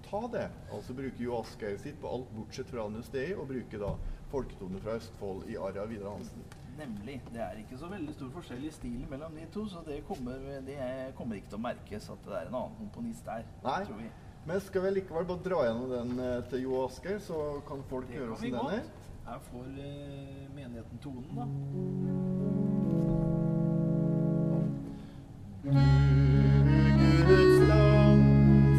ta 0.09 0.23
det. 0.33 0.47
Altså 0.73 0.97
bruke 0.97 1.23
Jo 1.23 1.41
Asgeir 1.43 1.77
sitt 1.81 1.99
på 2.01 2.11
alt 2.11 2.31
bortsett 2.37 2.71
fra 2.73 2.87
andre 2.89 3.03
steder, 3.07 3.37
og 3.41 3.51
bruke 3.51 3.81
da 3.81 3.93
folketoner 4.33 4.81
fra 4.85 4.97
Østfold 5.01 5.49
i 5.53 5.57
arra 5.61 5.85
Vidar 5.89 6.15
Hansen. 6.17 6.45
Nemlig. 6.79 7.19
Det 7.35 7.41
er 7.43 7.59
ikke 7.59 7.79
så 7.81 7.89
veldig 7.91 8.13
stor 8.15 8.29
forskjell 8.37 8.65
i 8.69 8.71
stilen 8.71 9.09
mellom 9.11 9.35
de 9.35 9.47
to, 9.55 9.65
så 9.69 9.81
det 9.87 10.03
kommer, 10.07 10.39
det 10.67 10.77
er- 10.79 11.13
kommer 11.19 11.37
ikke 11.37 11.51
til 11.51 11.59
å 11.59 11.65
merkes 11.65 12.11
at 12.11 12.25
det 12.25 12.37
er 12.39 12.47
en 12.47 12.55
annen 12.55 12.77
komponist 12.79 13.25
der. 13.27 13.45
Nei. 13.65 13.85
Tror 13.85 13.99
vi. 13.99 14.11
Men 14.49 14.61
skal 14.61 14.83
vi 14.83 14.91
likevel 14.91 15.27
bare 15.29 15.43
dra 15.45 15.59
gjennom 15.67 15.91
den 15.93 16.21
eh, 16.25 16.39
til 16.49 16.63
Jo 16.65 16.79
Asgeir, 16.87 17.19
så 17.21 17.61
kan 17.69 17.83
folk 17.91 18.09
gjøre 18.09 18.33
åssen 18.33 18.55
den 18.55 18.71
er? 18.79 18.87
Her 19.27 19.43
får 19.51 19.67
eh, 19.85 20.47
menigheten 20.57 20.99
tonen, 21.05 21.29
da. 21.37 21.45
Du 25.65 25.69
Guds 27.29 27.69
land 27.69 28.25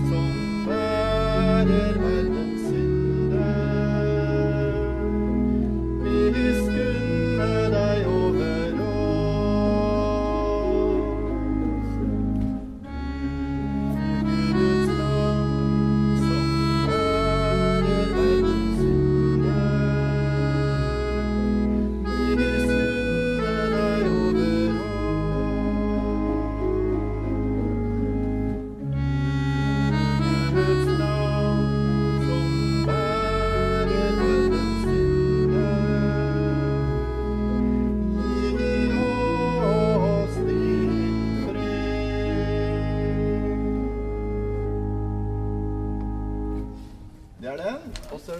som 0.09 0.31
bærer 0.65 2.01
verdens 2.01 2.28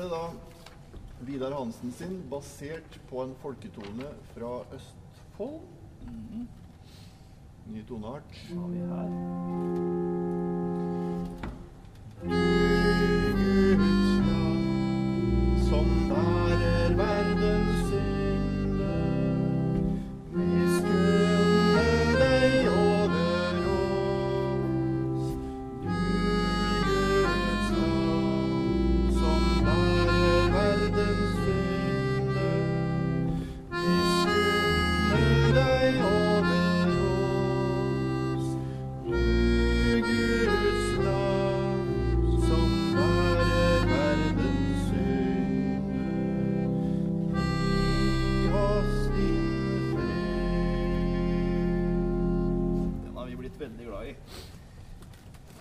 Det 0.09 0.15
da 0.15 0.31
Vidar 1.19 1.51
Hansen 1.51 1.91
sin, 1.91 2.15
basert 2.29 2.97
på 3.09 3.21
en 3.21 3.35
folketone 3.43 4.09
fra 4.33 4.63
Østfold. 4.73 5.61
Ny 7.69 7.85
toneart. 7.85 8.37
har 8.49 8.67
vi 8.73 8.79
her. 8.89 10.08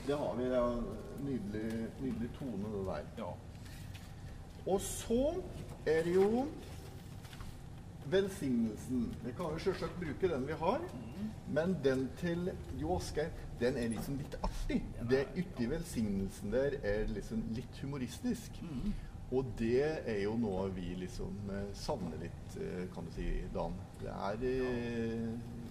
Det 0.08 0.16
har 0.16 0.36
vi. 0.36 0.44
Det 0.44 0.56
er 0.56 0.82
nydelig, 1.20 1.88
nydelig 2.00 2.30
tone, 2.38 2.68
det 2.72 2.86
der. 2.86 3.08
Ja. 3.18 3.32
Og 4.66 4.80
så 4.80 5.34
er 5.86 6.02
det 6.02 6.14
jo 6.14 6.46
velsignelsen. 8.10 9.02
Vi 9.24 9.32
kan 9.36 9.52
jo 9.52 9.58
selvsagt 9.58 9.98
bruke 10.00 10.30
den 10.34 10.46
vi 10.48 10.52
har, 10.52 10.80
men 11.52 11.76
den 11.84 12.08
til 12.16 12.50
Jo 12.80 12.96
Asgeir, 12.96 13.28
den 13.60 13.76
er 13.76 13.88
liksom 13.88 14.16
litt 14.16 14.38
artig. 14.42 14.80
Det 15.10 15.26
uti 15.36 15.68
velsignelsen 15.70 16.52
der 16.52 16.78
er 16.82 17.04
liksom 17.12 17.44
litt 17.50 17.82
humoristisk. 17.82 18.62
Og 19.30 19.44
det 19.58 20.08
er 20.08 20.22
jo 20.22 20.38
noe 20.40 20.70
vi 20.72 20.94
liksom 20.96 21.50
eh, 21.52 21.66
savner 21.76 22.16
litt, 22.22 22.54
eh, 22.56 22.86
kan 22.94 23.04
du 23.04 23.12
si, 23.12 23.26
Dan. 23.52 23.76
Det 24.00 24.08
er 24.08 24.46
ja. 24.48 24.70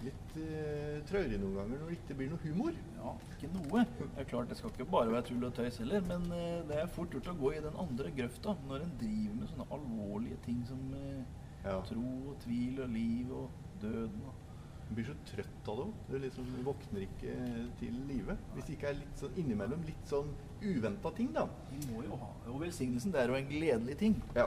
litt 0.04 0.36
uh, 0.38 1.00
traurig 1.10 1.40
noen 1.42 1.56
ganger 1.58 1.80
når 1.80 1.90
det 1.90 1.96
ikke 1.98 2.18
blir 2.20 2.30
noe 2.30 2.44
humor. 2.44 2.78
Ja, 2.98 3.12
ikke 3.34 3.48
noe. 3.54 3.84
Det 3.98 4.08
er 4.24 4.28
klart, 4.30 4.48
det 4.50 4.56
skal 4.58 4.72
ikke 4.74 4.88
bare 4.90 5.12
være 5.12 5.26
tull 5.30 5.44
og 5.48 5.54
tøys 5.56 5.78
heller, 5.82 6.02
men 6.08 6.26
eh, 6.34 6.58
det 6.68 6.80
er 6.82 6.90
fort 6.94 7.14
gjort 7.14 7.30
å 7.32 7.36
gå 7.38 7.52
i 7.54 7.62
den 7.64 7.78
andre 7.78 8.10
grøfta 8.16 8.56
når 8.68 8.84
en 8.86 8.96
driver 9.00 9.38
med 9.38 9.52
sånne 9.52 9.68
alvorlige 9.78 10.40
ting 10.48 10.64
som 10.68 10.82
eh, 10.98 11.22
Ja. 11.64 11.78
tro 11.88 12.04
og 12.32 12.36
tvil 12.44 12.82
og 12.84 12.88
liv 12.94 13.32
og 13.34 13.50
døden. 13.82 14.20
Og. 14.26 14.44
Du 14.88 14.94
blir 14.96 15.04
så 15.04 15.14
trøtt 15.28 15.66
av 15.68 15.76
det 15.76 15.84
òg. 15.84 15.96
Du 16.08 16.14
liksom 16.22 16.46
våkner 16.64 17.02
ikke 17.04 17.32
til 17.80 17.96
live. 18.08 18.36
Hvis 18.54 18.64
det 18.64 18.76
ikke 18.78 18.88
er 18.88 18.94
litt 19.02 19.20
sånn 19.20 19.34
innimellom 19.42 19.82
litt 19.84 20.06
sånn 20.08 20.30
uventa 20.62 21.10
ting, 21.18 21.28
da. 21.34 21.44
Vi 21.68 21.82
må 21.92 22.06
jo 22.06 22.16
ha 22.16 22.30
Og 22.48 22.60
velsignelsen, 22.62 23.12
det 23.12 23.20
er 23.20 23.28
jo 23.28 23.36
en 23.36 23.50
gledelig 23.50 23.98
ting. 24.00 24.16
Ja. 24.38 24.46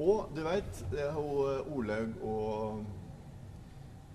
Og 0.00 0.30
du 0.34 0.40
veit, 0.42 0.80
Olaug 1.70 2.16
og 2.24 2.84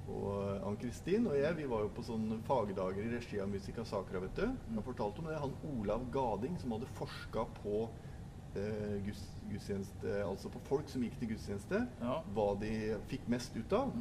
og 0.09 0.67
Ann-Kristin 0.67 1.27
og 1.29 1.35
jeg 1.37 1.55
vi 1.57 1.65
var 1.69 1.83
jo 1.85 1.89
på 1.95 2.03
sånne 2.07 2.39
fagdager 2.47 3.05
i 3.05 3.11
regi 3.15 3.39
av 3.43 3.49
Musica 3.51 3.83
Sacra. 3.85 4.19
vet 4.23 4.35
du. 4.35 4.47
Jeg 4.75 4.83
fortalte 4.85 5.19
om 5.23 5.29
det. 5.29 5.37
Han 5.43 5.53
Olav 5.73 6.05
Gading 6.13 6.57
som 6.61 6.71
hadde 6.75 6.89
forska 6.97 7.45
på 7.61 7.83
eh, 8.55 8.97
guds, 9.05 9.21
gudstjeneste, 9.51 10.15
altså 10.25 10.49
på 10.53 10.61
folk 10.69 10.89
som 10.89 11.03
gikk 11.05 11.19
til 11.21 11.33
gudstjeneste. 11.35 11.83
Ja. 12.01 12.19
Hva 12.35 12.49
de 12.61 12.73
fikk 13.11 13.27
mest 13.29 13.55
ut 13.57 13.73
av. 13.77 13.93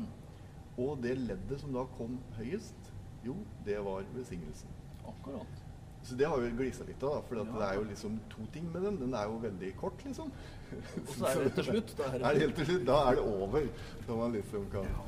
Og 0.79 1.01
det 1.03 1.17
leddet 1.19 1.61
som 1.61 1.73
da 1.75 1.85
kom 1.99 2.19
høyest, 2.39 2.93
jo, 3.27 3.35
det 3.67 3.81
var 3.85 4.05
velsignelsen. 4.15 4.71
Akkurat. 5.09 5.65
Så 6.07 6.15
det 6.17 6.29
har 6.31 6.39
vi 6.41 6.53
glisa 6.55 6.85
litt 6.87 7.03
av, 7.03 7.25
for 7.27 7.37
Ja. 7.37 7.43
det 7.45 7.65
er 7.67 7.75
jo 7.81 7.85
liksom 7.89 8.19
to 8.31 8.45
ting 8.55 8.71
med 8.73 8.83
den. 8.87 8.97
Den 9.01 9.15
er 9.19 9.25
jo 9.27 9.41
veldig 9.43 9.73
kort, 9.77 10.05
liksom. 10.07 10.31
Og 11.03 11.11
så 11.17 11.27
er 11.27 11.43
det 11.45 11.55
til 11.57 11.65
slutt. 11.65 11.95
Da 11.99 12.05
er 12.05 12.23
Er 12.25 12.35
det 12.35 12.43
helt 12.47 12.57
til 12.57 12.67
slutt, 12.71 12.87
da 12.87 12.99
er 13.11 13.19
det 13.19 13.25
over. 13.27 13.67
Så 14.07 14.17
man 14.17 14.33
liksom 14.33 14.69
kan 14.71 14.87
Ja. 14.87 15.05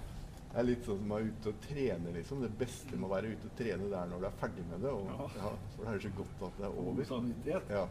Er 0.58 0.64
litt 0.66 0.82
sånn 0.82 0.98
som 0.98 1.12
å 1.12 1.18
være 1.20 1.30
ute 1.30 1.48
og 1.52 1.58
trene, 1.62 2.12
liksom. 2.16 2.40
Det 2.42 2.50
beste 2.58 2.96
med 2.98 3.06
å 3.06 3.12
være 3.12 3.28
ute 3.36 3.46
og 3.46 3.52
trene, 3.58 3.86
det 3.90 3.98
er 4.00 4.08
når 4.10 4.18
du 4.20 4.26
er 4.26 4.38
ferdig 4.40 4.64
med 4.70 4.80
det. 4.82 4.90
Og, 4.90 5.04
Ja. 5.06 5.28
ja, 5.36 5.52
for 5.76 5.84
da 5.84 5.90
er 5.90 5.98
det 5.98 6.02
så 6.02 6.16
godt 6.16 6.42
at 6.48 6.56
det 6.58 6.64
er 6.66 6.72
God 6.74 6.86
over. 6.88 7.04
samvittighet. 7.04 7.70
Ja. 7.70 7.84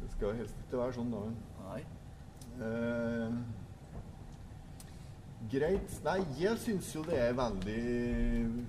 Det 0.00 0.10
skal 0.14 0.34
helst 0.38 0.54
ikke 0.64 0.78
være 0.78 0.92
sånn, 0.96 1.10
da. 1.10 1.20
Nei. 1.68 1.82
Eh, 2.64 3.32
greit. 5.50 5.98
Nei, 6.04 6.18
jeg 6.38 6.58
syns 6.64 6.92
jo 6.94 7.02
det 7.06 7.18
er 7.18 7.36
veldig 7.36 8.64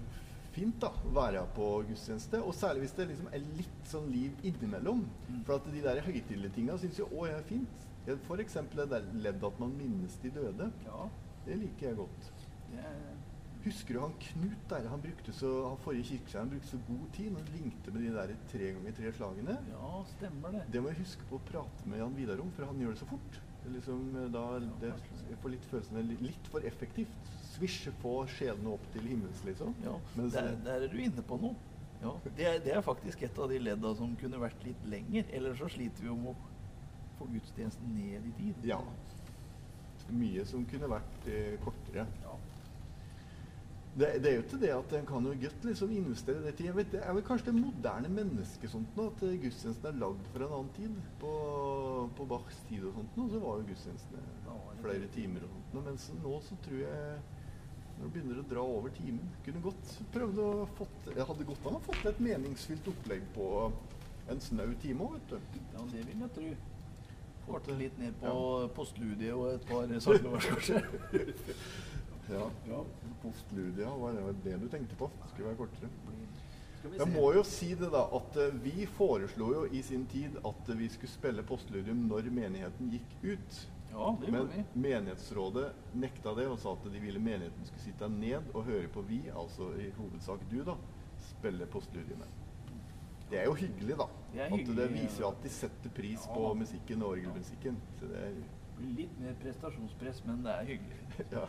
fint 0.56 0.78
da, 0.80 0.90
å 0.90 1.12
være 1.16 1.46
på 1.56 1.70
gudstjeneste. 1.90 2.42
Og 2.44 2.54
særlig 2.56 2.86
hvis 2.86 2.96
det 3.00 3.08
liksom 3.12 3.28
er 3.36 3.44
litt 3.58 3.90
sånn 3.92 4.08
liv 4.12 4.32
innimellom. 4.44 5.06
For 5.46 5.56
at 5.60 5.68
de 5.72 5.82
der 5.84 6.02
høytidelige 6.06 6.56
tinga 6.60 6.78
syns 6.82 6.98
jeg 7.02 7.08
òg 7.12 7.30
er 7.32 7.44
fint. 7.48 7.84
Eksempel 8.06 8.84
det 8.84 8.90
der 8.92 9.08
ledd 9.14 9.44
at 9.44 9.60
man 9.60 9.72
minnes 9.78 10.16
de 10.22 10.30
døde. 10.30 10.72
Ja, 10.86 11.08
Det 11.46 11.60
liker 11.62 11.88
jeg 11.90 11.96
godt. 11.98 12.32
Er 12.80 13.04
Husker 13.66 13.98
du 13.98 14.00
han 14.04 14.12
Knut 14.22 14.66
der? 14.70 14.88
Han 14.92 15.02
brukte 15.02 15.34
så, 15.34 15.52
han 15.66 15.80
forrige 15.82 16.06
kirkeseieren 16.12 16.52
brukte 16.52 16.70
så 16.70 16.78
god 16.86 17.06
tid 17.16 17.32
når 17.34 17.48
han 17.48 17.56
ringte 17.56 17.94
med 17.96 18.04
de 18.06 18.12
der 18.14 18.34
tre 18.52 18.68
ganger 18.76 18.98
tre 19.00 19.14
slagene. 19.18 19.56
Ja, 19.72 19.88
stemmer 20.12 20.54
det. 20.54 20.62
Det 20.74 20.84
må 20.84 20.92
jeg 20.92 21.00
huske 21.00 21.26
på 21.32 21.40
å 21.40 21.46
prate 21.48 21.90
med 21.90 21.98
Jan 22.04 22.14
Vidar 22.20 22.44
om, 22.44 22.52
for 22.54 22.70
han 22.70 22.84
gjør 22.84 22.94
det 22.94 23.02
så 23.02 23.10
fort. 23.10 23.40
Det 23.64 23.72
liksom, 23.74 24.04
eh, 24.22 24.28
da, 24.36 24.44
det, 24.84 24.92
jeg 25.32 25.40
får 25.42 25.56
litt 25.56 25.66
følelsen 25.72 25.98
av 25.98 26.14
litt 26.28 26.52
for 26.54 26.70
effektivt. 26.70 27.32
Svisje 27.56 27.94
på 28.04 28.14
skjedene 28.36 28.76
opp 28.76 28.86
til 28.94 29.10
himmels, 29.10 29.42
liksom. 29.48 29.74
Ja, 29.82 29.96
Mens, 30.14 30.36
der, 30.38 30.52
der 30.68 30.86
er 30.86 30.92
du 30.92 31.02
inne 31.02 31.26
på 31.26 31.40
noe. 31.42 31.58
Ja, 32.04 32.14
det, 32.28 32.46
er, 32.46 32.60
det 32.62 32.74
er 32.76 32.86
faktisk 32.86 33.24
et 33.26 33.40
av 33.42 33.50
de 33.50 33.58
ledda 33.64 33.96
som 33.98 34.14
kunne 34.22 34.46
vært 34.46 34.62
litt 34.68 34.86
lenger. 34.92 35.26
Eller 35.34 35.58
så 35.58 35.72
sliter 35.74 36.06
vi 36.06 36.14
om 36.14 36.30
å 36.30 36.36
få 37.18 37.26
gudstjenesten 37.32 37.98
ned 37.98 38.30
i 38.30 38.36
tid. 38.38 38.68
Ja. 38.70 38.84
Mye 40.14 40.46
som 40.46 40.68
kunne 40.70 40.92
vært 40.92 41.32
eh, 41.32 41.56
kortere. 41.64 42.06
Ja. 42.22 42.36
Det, 43.96 44.10
det 44.20 44.28
er 44.28 44.34
jo 44.36 44.44
ikke 44.44 44.58
det 44.60 44.72
at 44.76 44.94
en 44.98 45.06
kan 45.08 45.28
jo 45.30 45.34
godt 45.40 45.66
liksom 45.70 45.92
investere 45.96 46.42
det 46.44 46.56
til. 46.58 46.66
Jeg 46.68 46.76
vet, 46.76 46.90
det 46.92 47.00
er 47.00 47.14
vel 47.16 47.24
kanskje 47.24 47.54
det 47.54 47.62
moderne 47.62 48.10
mennesket 48.12 48.74
sånt 48.74 48.98
nå, 49.00 49.06
at 49.14 49.24
eh, 49.24 49.38
gudstjenesten 49.40 49.88
er 49.88 50.02
lagd 50.02 50.26
for 50.34 50.44
en 50.44 50.56
annen 50.58 50.74
tid. 50.76 50.98
På, 51.22 51.32
på 52.18 52.28
Bachs 52.28 52.60
tid 52.68 52.84
og 52.90 52.98
sånt 52.98 53.16
nå, 53.16 53.30
så 53.32 53.40
var 53.46 53.62
jo 53.62 53.70
gudstjenestene 53.70 54.26
det 54.50 54.58
flere 54.84 55.08
timer 55.16 55.48
og 55.48 55.56
sånt. 55.56 55.80
Mens 55.88 56.10
nå 56.20 56.36
så 56.44 56.60
tror 56.66 56.84
jeg 56.84 57.16
når 57.96 58.10
du 58.10 58.12
begynner 58.12 58.40
å 58.42 58.48
dra 58.50 58.64
over 58.68 58.92
timen 58.92 59.28
Kunne 59.46 59.62
godt 59.64 59.92
prøvd 60.12 60.40
å 60.44 60.48
fått 60.76 61.06
Jeg 61.14 61.28
hadde 61.30 61.46
godt 61.48 61.68
av 61.70 61.78
å 61.78 61.84
fått 61.86 62.10
et 62.10 62.18
meningsfylt 62.26 62.90
opplegg 62.92 63.24
på 63.36 63.46
en 64.34 64.42
snau 64.42 64.72
time 64.82 65.06
òg, 65.06 65.16
vet 65.32 65.34
du. 65.54 65.60
ja, 65.78 65.84
det 65.94 66.02
vil 66.10 66.24
jeg 66.26 66.32
tro. 66.36 66.54
Korte 67.46 67.70
Fått, 67.70 67.80
litt 67.80 68.00
ned 68.02 68.16
på 68.20 68.32
ja. 68.34 68.70
postludiet 68.76 69.36
og 69.38 69.52
et 69.54 69.68
par 69.70 69.92
sakevers, 70.02 70.48
kanskje. 70.50 70.82
Ja. 72.30 72.48
Ja. 72.70 72.82
Postludia, 73.22 73.90
var 74.02 74.14
det 74.18 74.34
det 74.44 74.58
du 74.62 74.68
tenkte 74.70 74.96
på? 75.00 75.10
Skulle 75.34 75.52
være 75.52 75.60
kortere. 75.64 75.90
Jeg 76.86 77.08
må 77.10 77.32
jo 77.34 77.42
si 77.48 77.72
det 77.78 77.88
da, 77.94 78.04
at 78.14 78.36
eh, 78.38 78.58
vi 78.62 78.86
foreslo 78.86 79.48
jo 79.56 79.62
i 79.74 79.82
sin 79.82 80.04
tid 80.12 80.36
at 80.46 80.68
vi 80.78 80.90
skulle 80.94 81.10
spille 81.10 81.44
postludium 81.48 82.04
når 82.10 82.30
menigheten 82.34 82.92
gikk 82.94 83.16
ut. 83.24 83.62
Ja, 83.96 84.12
det 84.22 84.32
Men 84.34 84.50
vi. 84.52 84.64
menighetsrådet 84.84 85.70
nekta 85.96 86.34
det 86.38 86.46
og 86.52 86.60
sa 86.62 86.74
at 86.76 86.86
de 86.92 87.00
ville 87.02 87.20
menigheten 87.24 87.66
skulle 87.66 87.86
sitte 87.88 88.10
ned 88.12 88.50
og 88.54 88.66
høre 88.68 88.90
på 88.92 89.02
vi, 89.08 89.22
altså 89.34 89.72
i 89.82 89.88
hovedsak 89.98 90.44
du, 90.52 90.60
da, 90.68 90.76
spille 91.32 91.66
postludiumet. 91.72 92.42
Det 93.32 93.40
er 93.42 93.48
jo 93.50 93.56
hyggelig, 93.58 93.96
da. 93.98 94.06
Det 94.34 94.42
er 94.46 94.54
at 94.54 94.68
det 94.78 94.90
viser 94.94 95.24
jo 95.24 95.30
at 95.32 95.40
de 95.42 95.50
setter 95.50 95.90
pris 95.96 96.28
Ja. 96.28 96.34
på 96.36 96.54
musikken 96.60 97.02
og 97.02 97.16
orgelmusikken. 97.16 97.80
Så 98.00 98.12
det 98.12 98.22
er 98.28 98.38
Litt 98.76 99.14
mer 99.22 99.34
prestasjonspress, 99.40 100.18
men 100.28 100.42
det 100.44 100.52
er 100.52 100.66
hyggelig. 100.68 100.98
ja. 101.32 101.46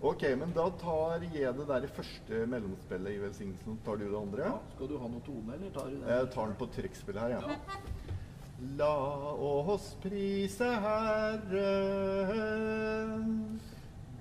Ok, 0.00 0.22
men 0.38 0.52
da 0.56 0.64
tar 0.80 1.20
jeg 1.28 1.50
det 1.58 1.66
der 1.68 1.84
første 1.92 2.46
mellomspillet 2.48 3.12
i 3.12 3.18
velsignelsen. 3.20 3.76
Tar 3.84 3.96
du 4.00 4.06
det 4.08 4.16
andre? 4.16 4.46
Ja, 4.48 4.54
skal 4.74 4.88
du 4.88 4.96
ha 4.96 5.08
noe 5.12 5.20
tone, 5.26 5.52
eller 5.58 5.70
tar 5.74 5.90
du 5.92 5.96
det? 5.98 6.08
Jeg 6.08 6.30
tar 6.32 6.46
den 6.48 6.56
på 6.56 6.66
trekkspillet 6.72 7.20
her, 7.20 7.30
ja. 7.36 7.40
La 8.78 8.96
oss 9.44 9.96
prise 10.00 10.70
Herren. 10.86 12.00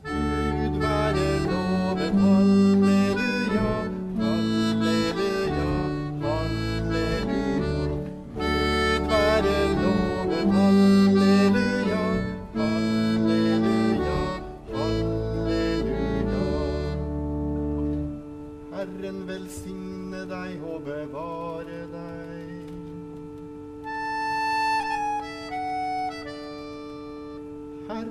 Gud 0.03 0.75
være 0.83 1.27
loven, 1.47 2.15
halleluja, 2.25 3.71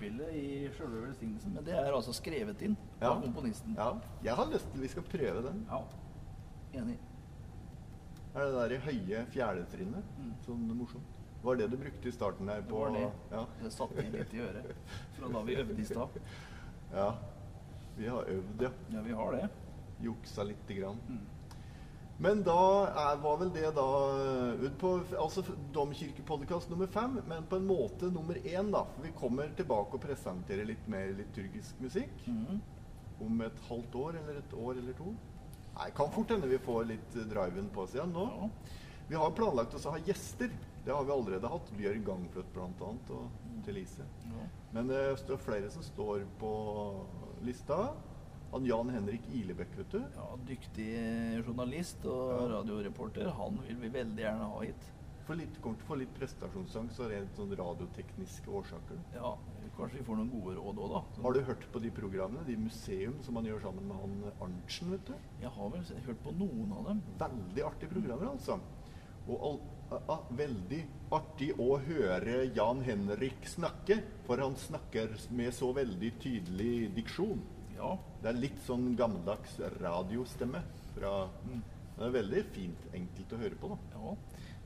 Lille 0.00 0.26
i 0.36 0.68
sjølve 0.76 1.02
velsignelsen. 1.06 1.54
Men 1.54 1.64
det 1.64 1.74
er 1.74 1.92
altså 1.92 2.12
skrevet 2.14 2.62
inn 2.62 2.76
Ja. 3.00 3.10
av 3.12 3.22
komponisten. 3.22 3.74
Ja, 3.76 3.92
jeg 4.22 4.34
har 4.36 4.46
lyst 4.46 4.70
til 4.72 4.80
vi 4.80 4.88
skal 4.88 5.02
prøve 5.02 5.42
den. 5.48 5.66
Ja. 5.70 5.80
Enig. 6.80 6.98
Er 8.34 8.44
det 8.46 8.54
der 8.54 8.74
i 8.76 8.78
høye 8.78 9.24
fjerdetrinnet? 9.32 10.04
Mm. 10.18 10.34
Sånn 10.46 10.68
morsomt. 10.78 11.16
Var 11.42 11.56
det 11.56 11.70
du 11.72 11.76
brukte 11.80 12.08
i 12.08 12.12
starten 12.12 12.48
her? 12.48 12.60
Det 12.60 12.70
var 12.72 12.90
det. 12.94 13.10
Ja. 13.32 13.44
Det 13.62 13.72
satt 13.72 13.92
inn 13.98 14.12
litt 14.12 14.34
i 14.34 14.40
øret 14.44 14.74
fra 15.16 15.28
da 15.32 15.42
vi 15.42 15.56
øvde 15.56 15.80
i 15.80 15.84
stad. 15.88 16.20
ja. 16.92 17.14
Vi 17.96 18.06
har 18.08 18.22
øvd, 18.24 18.62
ja. 18.62 18.70
Ja, 18.92 19.00
vi 19.02 19.12
har 19.12 19.32
det. 19.32 19.48
Juksa 20.00 20.42
lite 20.44 20.74
grann. 20.74 21.00
Mm. 21.08 21.26
Men 22.20 22.42
da 22.44 22.56
er, 22.90 23.16
var 23.22 23.38
vel 23.40 23.50
det 23.54 23.70
da 23.76 23.84
ut 24.60 24.74
på 24.80 24.90
altså 25.16 25.40
Domkirkepodkast 25.72 26.68
nummer 26.70 26.86
fem, 26.92 27.14
men 27.30 27.46
på 27.48 27.56
en 27.56 27.64
måte 27.68 28.10
nummer 28.12 28.36
én, 28.44 28.68
da. 28.74 28.82
For 28.94 29.06
vi 29.06 29.12
kommer 29.16 29.48
tilbake 29.56 29.96
og 29.96 30.02
presenterer 30.04 30.68
litt 30.68 30.86
mer 30.92 31.14
liturgisk 31.16 31.80
musikk 31.80 32.12
Mhm. 32.28 32.60
om 33.24 33.40
et 33.46 33.58
halvt 33.68 33.94
år 33.94 34.18
eller 34.20 34.38
et 34.42 34.52
år 34.52 34.72
eller 34.82 34.92
to. 34.98 35.14
Nei, 35.78 35.90
kan 35.96 36.10
fort 36.12 36.28
hende 36.30 36.48
vi 36.50 36.58
får 36.58 36.84
litt 36.90 37.16
eh, 37.16 37.24
driven 37.30 37.70
på 37.72 37.82
oss 37.86 37.94
igjen 37.94 38.12
nå. 38.12 38.26
Ja. 38.36 38.48
Vi 39.08 39.16
har 39.16 39.30
planlagt 39.30 39.74
oss 39.74 39.86
å 39.86 39.90
ha 39.96 39.98
gjester. 39.98 40.50
Det 40.84 40.92
har 40.94 41.04
vi 41.04 41.12
allerede 41.12 41.48
hatt. 41.48 41.70
Bjørg 41.76 42.04
Gangfløt 42.04 42.52
bl.a. 42.52 42.68
og 43.10 43.64
Thelise. 43.64 44.04
Ja. 44.28 44.44
Men 44.72 44.88
det 44.88 45.18
står 45.18 45.36
flere 45.40 45.70
som 45.70 45.82
står 45.82 46.24
på 46.38 46.52
lista. 47.42 47.94
Han 48.52 48.64
Jan 48.66 48.88
Henrik 48.90 49.22
Ilebekk, 49.32 49.76
vet 49.78 49.90
du. 49.94 49.98
ja, 50.16 50.24
dyktig 50.46 50.88
journalist 51.46 52.04
og 52.04 52.30
Ja. 52.32 52.48
radioreporter. 52.56 53.28
Han 53.36 53.60
vil 53.66 53.76
vi 53.76 53.88
veldig 53.88 54.18
gjerne 54.24 54.48
ha 54.50 54.60
hit. 54.64 54.88
For 55.26 55.36
litt, 55.36 55.60
kommer 55.62 55.76
til 55.78 55.84
å 55.86 55.88
få 55.92 55.98
litt 56.00 56.14
prestasjonsangst 56.18 56.98
av 57.00 57.10
rent 57.10 57.36
sånn 57.36 57.54
radiotekniske 57.56 58.48
årsaker. 58.48 58.98
Ja, 59.14 59.36
Kanskje 59.78 59.98
vi 59.98 60.04
får 60.04 60.16
noen 60.16 60.30
gode 60.30 60.56
råd 60.56 60.76
òg, 60.76 60.90
da. 60.92 61.02
Så- 61.14 61.22
Har 61.22 61.32
du 61.32 61.40
hørt 61.40 61.72
på 61.72 61.80
de 61.80 61.90
programmene? 61.90 62.44
De 62.44 62.56
museum 62.56 63.14
som 63.22 63.34
man 63.34 63.44
gjør 63.44 63.62
sammen 63.62 63.86
med 63.86 63.96
han 63.96 64.32
Arntzen, 64.42 64.90
vet 64.90 65.04
du? 65.06 65.14
Jeg 65.40 65.48
har 65.50 65.70
vel 65.70 65.80
hørt 66.06 66.22
på 66.22 66.32
noen 66.36 66.72
av 66.72 66.84
dem. 66.86 67.02
Veldig 67.18 67.64
artige 67.64 67.88
programmer, 67.88 68.26
altså. 68.32 68.60
Og 69.28 69.40
all, 69.40 69.60
a, 69.92 70.12
a, 70.12 70.18
veldig 70.32 70.84
artig 71.12 71.54
å 71.56 71.78
høre 71.78 72.52
Jan 72.54 72.82
Henrik 72.82 73.40
snakke, 73.44 74.02
for 74.26 74.36
han 74.36 74.54
snakker 74.56 75.16
med 75.30 75.52
så 75.54 75.72
veldig 75.72 76.12
tydelig 76.20 76.94
diksjon. 76.94 77.40
Ja. 77.80 77.94
Det 78.22 78.28
er 78.34 78.40
litt 78.40 78.58
sånn 78.66 78.90
gammeldags 78.98 79.56
radiostemme. 79.80 80.60
Fra, 80.94 81.28
Mm. 81.46 81.62
det 81.96 82.06
er 82.06 82.14
veldig 82.22 82.44
fint, 82.52 82.86
enkelt 82.94 83.32
å 83.32 83.38
høre 83.40 83.56
på. 83.60 83.68
da. 83.68 83.78
ja. 83.98 84.16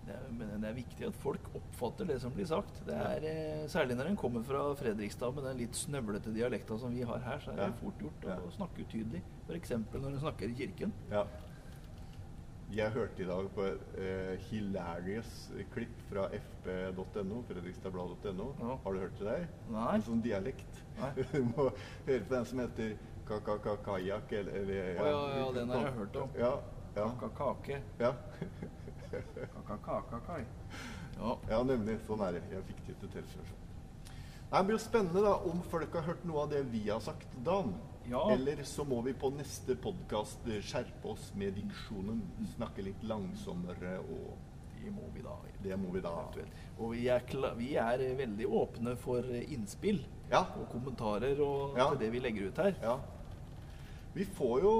Det 0.04 0.12
er, 0.12 0.24
men 0.36 0.60
det 0.60 0.68
er 0.68 0.74
viktig 0.76 1.06
at 1.08 1.14
folk 1.16 1.40
oppfatter 1.56 2.04
det 2.10 2.18
som 2.20 2.30
blir 2.34 2.44
sagt. 2.44 2.82
Det 2.84 2.92
er, 2.92 3.24
eh, 3.24 3.66
særlig 3.72 3.96
når 3.96 4.06
en 4.10 4.16
kommer 4.20 4.42
fra 4.44 4.74
Fredrikstad 4.76 5.32
med 5.34 5.44
den 5.44 5.56
litt 5.62 5.72
snøvlete 5.72 6.34
dialekta 6.34 6.78
som 6.78 6.92
vi 6.92 7.00
har 7.08 7.18
her, 7.24 7.38
så 7.40 7.52
er 7.52 7.56
det 7.56 7.66
Ja. 7.70 7.72
fort 7.80 7.98
gjort 7.98 8.20
å 8.24 8.28
Ja. 8.28 8.50
snakke 8.50 8.84
utydelig. 8.84 9.22
F.eks. 9.48 9.70
når 9.70 10.06
en 10.12 10.20
snakker 10.20 10.50
i 10.50 10.54
kirken. 10.54 10.92
Ja. 11.10 11.24
Jeg 12.72 12.90
hørte 12.90 13.22
i 13.22 13.26
dag 13.26 13.48
på 13.54 13.64
et 13.68 13.82
uh, 13.98 14.44
hilarious 14.48 15.32
klipp 15.74 15.98
fra 16.08 16.24
fp.no, 16.32 17.42
fredrikstadblad.no. 17.48 18.46
Ja. 18.60 18.76
Har 18.84 18.92
du 18.92 18.98
hørt 18.98 19.18
det 19.18 19.26
der? 19.26 19.44
Nei. 19.70 19.90
En 19.94 20.06
sånn 20.06 20.22
dialekt. 20.24 20.80
Nei. 20.98 21.10
du 21.32 21.42
må 21.52 21.68
høre 22.06 22.22
på 22.24 22.34
den 22.34 22.48
som 22.50 22.62
heter 22.64 22.96
kakakakajak, 23.28 24.32
eller, 24.40 24.58
eller 24.62 25.02
Å, 25.02 25.06
ja, 25.10 25.20
ja, 25.38 25.50
den 25.58 25.74
har 25.74 25.86
jeg 25.88 25.98
hørt 26.00 26.18
om. 26.22 26.38
Ja. 26.40 26.54
Ja. 26.94 27.08
Kakakake. 27.20 27.82
ja. 27.98 28.12
Kakakakai. 29.68 30.44
Ja. 31.18 31.36
ja, 31.50 31.62
nemlig. 31.66 31.98
Sånn 32.08 32.22
er 32.26 32.38
det. 32.38 32.44
Jeg 32.52 32.66
fikk 32.70 32.86
det 32.88 33.12
til 33.18 33.28
selv. 33.34 33.54
Det 34.54 34.60
blir 34.66 34.76
jo 34.76 34.82
spennende 34.82 35.22
da, 35.24 35.34
om 35.50 35.62
folk 35.70 35.94
har 35.98 36.06
hørt 36.06 36.24
noe 36.28 36.44
av 36.44 36.52
det 36.52 36.62
vi 36.70 36.84
har 36.86 37.02
sagt, 37.02 37.30
Dan. 37.46 37.72
Ja. 38.10 38.30
Eller 38.32 38.62
så 38.68 38.84
må 38.84 39.00
vi 39.02 39.14
på 39.16 39.30
neste 39.32 39.76
podkast 39.80 40.44
skjerpe 40.62 41.08
oss 41.14 41.30
med 41.40 41.54
diksjonen. 41.56 42.20
Snakke 42.56 42.84
litt 42.84 43.02
langsommere 43.06 43.96
og 44.04 44.34
det 44.84 44.92
må 44.92 45.06
vi 45.14 45.22
da. 45.24 45.38
Det 45.64 45.76
må 45.80 45.92
vi 45.94 46.02
da. 46.04 46.12
Og 46.76 46.90
vi 46.92 47.06
er, 47.08 47.22
vi 47.56 47.70
er 47.80 48.02
eh, 48.04 48.16
veldig 48.18 48.48
åpne 48.60 48.96
for 49.00 49.24
eh, 49.32 49.46
innspill 49.54 50.02
Ja. 50.30 50.42
og 50.60 50.68
kommentarer 50.72 51.40
og 51.40 51.78
Ja. 51.78 51.88
til 51.90 51.98
det 52.04 52.10
vi 52.12 52.20
legger 52.20 52.48
ut 52.50 52.56
her. 52.58 52.74
ja. 52.82 52.98
Vi 54.14 54.24
får 54.24 54.60
jo 54.62 54.74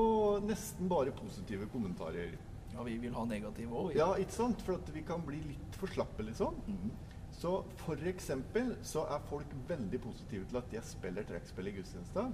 nesten 0.46 0.88
bare 0.88 1.10
positive 1.10 1.66
kommentarer. 1.72 2.36
Ja, 2.74 2.82
vi 2.86 2.98
vil 2.98 3.14
ha 3.14 3.24
negative 3.24 3.70
òg. 3.74 3.94
Ja, 3.96 4.12
ikke 4.14 4.30
sant? 4.32 4.60
For 4.62 4.74
at 4.74 4.92
vi 4.94 5.02
kan 5.02 5.22
bli 5.26 5.40
litt 5.42 5.74
for 5.74 5.86
slappe, 5.90 6.22
liksom. 6.22 6.54
Mm. 6.68 6.90
Så 7.32 7.64
for 7.82 7.96
eksempel 8.06 8.76
så 8.82 9.02
er 9.10 9.18
folk 9.30 9.46
veldig 9.68 10.00
positive 10.04 10.44
til 10.46 10.56
at 10.60 10.70
jeg 10.72 10.82
spiller 10.86 11.26
trekkspill 11.26 11.66
i 11.66 11.72
gudstjenesta. 11.72 12.28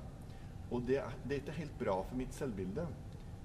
Og 0.70 0.84
det 0.86 1.00
er, 1.02 1.14
det 1.24 1.36
er 1.36 1.42
ikke 1.42 1.58
helt 1.58 1.78
bra 1.80 1.96
for 2.06 2.18
mitt 2.18 2.34
selvbilde. 2.36 2.86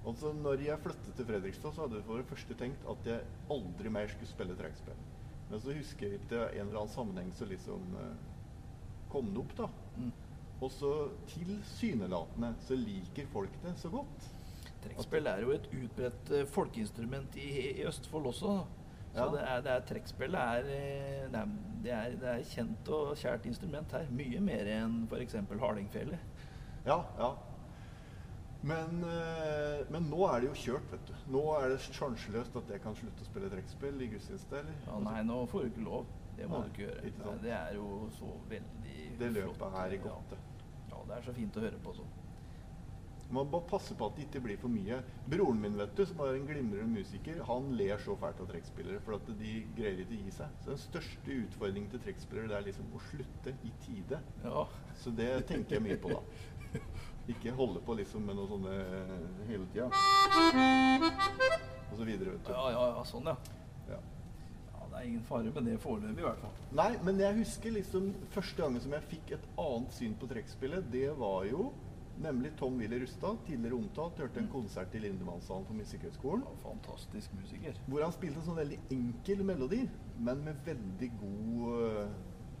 Altså, 0.06 0.30
når 0.38 0.60
jeg 0.62 0.78
flyttet 0.84 1.16
til 1.18 1.26
Fredrikstad, 1.26 1.72
så 1.74 1.82
hadde 1.82 1.98
jeg 1.98 2.06
for 2.06 2.20
det 2.20 2.28
første 2.30 2.54
tenkt 2.60 2.84
at 2.92 3.08
jeg 3.10 3.24
aldri 3.50 3.90
mer 3.90 4.06
skulle 4.12 4.30
spille 4.30 4.54
trekkspill. 4.58 5.00
Men 5.50 5.62
så 5.62 5.74
husker 5.74 6.06
jeg 6.06 6.20
ikke 6.20 6.44
en 6.52 6.68
eller 6.68 6.80
annen 6.80 6.92
sammenheng 6.94 7.32
så 7.34 7.48
liksom 7.50 7.96
eh, 8.02 8.14
kom 9.10 9.32
det 9.34 9.42
opp, 9.42 9.56
da. 9.58 9.68
Mm. 9.98 10.12
Og 10.62 10.70
så 10.72 10.92
tilsynelatende 11.28 12.54
så 12.64 12.78
liker 12.78 13.28
folk 13.32 13.58
det 13.64 13.74
så 13.82 13.90
godt. 13.92 14.30
Trekkspill 14.86 15.26
er 15.26 15.42
jo 15.42 15.52
et 15.56 15.66
utbredt 15.74 16.32
eh, 16.34 16.46
folkeinstrument 16.54 17.38
i, 17.42 17.50
i 17.80 17.86
Østfold 17.88 18.30
også. 18.32 18.56
Så 19.16 19.24
Ja. 19.24 19.26
det 19.32 19.42
er, 19.42 19.60
det 19.64 19.70
er, 19.72 19.84
trekkspill 19.88 20.34
eh, 20.34 20.66
det 21.32 21.38
er, 21.40 21.52
det 21.82 21.92
er, 21.92 22.16
det 22.20 22.30
er 22.34 22.42
kjent 22.50 22.88
og 22.92 23.14
kjært 23.16 23.46
instrument 23.48 23.92
her. 23.96 24.06
Mye 24.12 24.40
mer 24.44 24.68
enn 24.76 25.06
f.eks. 25.10 25.38
hardingfele. 25.62 26.18
Ja, 26.86 27.00
ja. 27.18 27.32
Men, 28.66 29.02
eh, 29.04 29.84
men 29.92 30.08
nå 30.10 30.24
er 30.32 30.40
det 30.42 30.48
jo 30.48 30.56
kjørt, 30.58 30.88
vet 30.90 31.06
du. 31.10 31.14
Nå 31.30 31.42
er 31.60 31.68
det 31.74 31.80
sjanseløst 31.84 32.56
at 32.58 32.70
jeg 32.72 32.82
kan 32.82 32.96
slutte 32.98 33.22
å 33.22 33.28
spille 33.28 33.50
trekkspill 33.52 34.00
i 34.02 34.08
gudstjeneste, 34.10 34.62
eller? 34.62 34.78
Ja, 34.88 34.98
nei, 35.04 35.20
nå 35.28 35.42
får 35.50 35.66
du 35.66 35.72
ikke 35.74 35.84
lov. 35.86 36.06
Det 36.36 36.48
må 36.50 36.58
Nei, 36.60 36.66
du 36.68 36.72
ikke 36.74 36.86
gjøre. 36.88 37.06
ikke 37.10 37.24
Nei, 37.30 37.38
det 37.46 37.52
er 37.56 37.74
jo 37.78 37.88
så 38.16 38.32
veldig 38.50 39.18
Det 39.18 39.30
flott. 39.32 39.42
løpet 39.42 39.76
her 39.78 39.90
i 39.92 39.96
Ja. 39.96 40.02
godt, 40.08 40.30
det. 40.34 40.38
Ja, 40.90 41.02
det 41.08 41.16
er 41.18 41.22
så 41.22 41.34
fint 41.36 41.56
å 41.56 41.60
høre 41.66 41.78
på 41.82 41.94
sånn. 41.96 42.10
Man 43.28 43.48
bare 43.50 43.66
passe 43.66 43.94
på 43.98 44.06
at 44.06 44.14
det 44.16 44.28
ikke 44.28 44.40
blir 44.44 44.56
for 44.56 44.68
mye. 44.70 45.00
Broren 45.26 45.58
min, 45.60 45.76
vet 45.76 45.96
du, 45.96 46.04
som 46.06 46.20
er 46.20 46.36
en 46.36 46.46
glimrende 46.46 46.86
musiker, 46.86 47.40
han 47.44 47.72
ler 47.76 47.98
så 47.98 48.14
fælt 48.16 48.38
av 48.40 48.46
trekkspillere, 48.46 49.00
for 49.02 49.14
at 49.14 49.26
de 49.26 49.54
greier 49.74 49.98
ikke 50.04 50.14
å 50.14 50.20
gi 50.24 50.30
seg. 50.30 50.48
Så 50.62 50.70
den 50.70 50.78
største 50.78 51.34
utfordringen 51.42 51.90
til 51.90 51.98
trekkspillere 52.04 52.48
det 52.52 52.56
er 52.60 52.66
liksom 52.68 52.92
å 52.94 53.00
slutte 53.02 53.56
i 53.66 53.72
tide. 53.82 54.20
Ja. 54.44 54.66
Så 54.94 55.10
det 55.10 55.46
tenker 55.48 55.74
jeg 55.80 55.82
mye 55.82 55.98
på, 55.98 56.08
da. 56.14 56.22
Ikke 57.32 57.54
holde 57.58 57.80
på 57.82 57.96
liksom 57.98 58.26
med 58.26 58.38
noe 58.38 58.50
sånne 58.50 58.74
eh, 58.82 59.14
hele 59.48 59.66
tida. 59.72 59.88
Og 61.90 61.96
så 61.98 62.04
videre, 62.06 62.36
vet 62.36 62.46
du. 62.46 62.52
Ja, 62.52 62.66
ja, 62.74 62.84
ja, 62.92 63.06
sånn, 63.08 63.26
ja. 63.30 63.36
Ja. 63.90 63.98
ja. 64.74 64.84
Det 64.92 65.00
er 65.00 65.08
ingen 65.08 65.24
fare 65.26 65.50
med 65.50 65.66
det 65.70 65.78
foreløpig, 65.82 66.22
i 66.22 66.26
hvert 66.28 66.44
fall. 66.44 66.54
Nei, 66.78 66.92
men 67.06 67.18
jeg 67.22 67.40
husker 67.40 67.74
liksom 67.74 68.12
første 68.34 68.62
gangen 68.62 68.84
som 68.84 68.94
jeg 68.94 69.10
fikk 69.10 69.34
et 69.38 69.50
annet 69.58 69.98
syn 69.98 70.14
på 70.20 70.30
trekkspillet, 70.30 70.86
det 70.92 71.10
var 71.18 71.48
jo 71.50 71.72
nemlig 72.22 72.52
Tom 72.56 72.78
Willy 72.78 73.00
Rustad, 73.02 73.36
tidligere 73.46 73.74
omtalt, 73.74 74.18
hørte 74.18 74.40
en 74.40 74.48
konsert 74.48 74.94
i 74.94 75.02
Lindemannshallen 75.02 75.66
på 75.68 75.76
Musikkhøgskolen. 75.76 76.44
Ja, 76.46 76.54
fantastisk 76.62 77.34
musiker. 77.36 77.76
Hvor 77.86 78.04
han 78.04 78.14
spilte 78.14 78.40
en 78.40 78.46
sånn 78.48 78.60
veldig 78.60 78.78
enkel 78.94 79.44
melodi, 79.46 79.82
men 80.18 80.44
med 80.46 80.62
veldig 80.66 81.10
god 81.20 81.68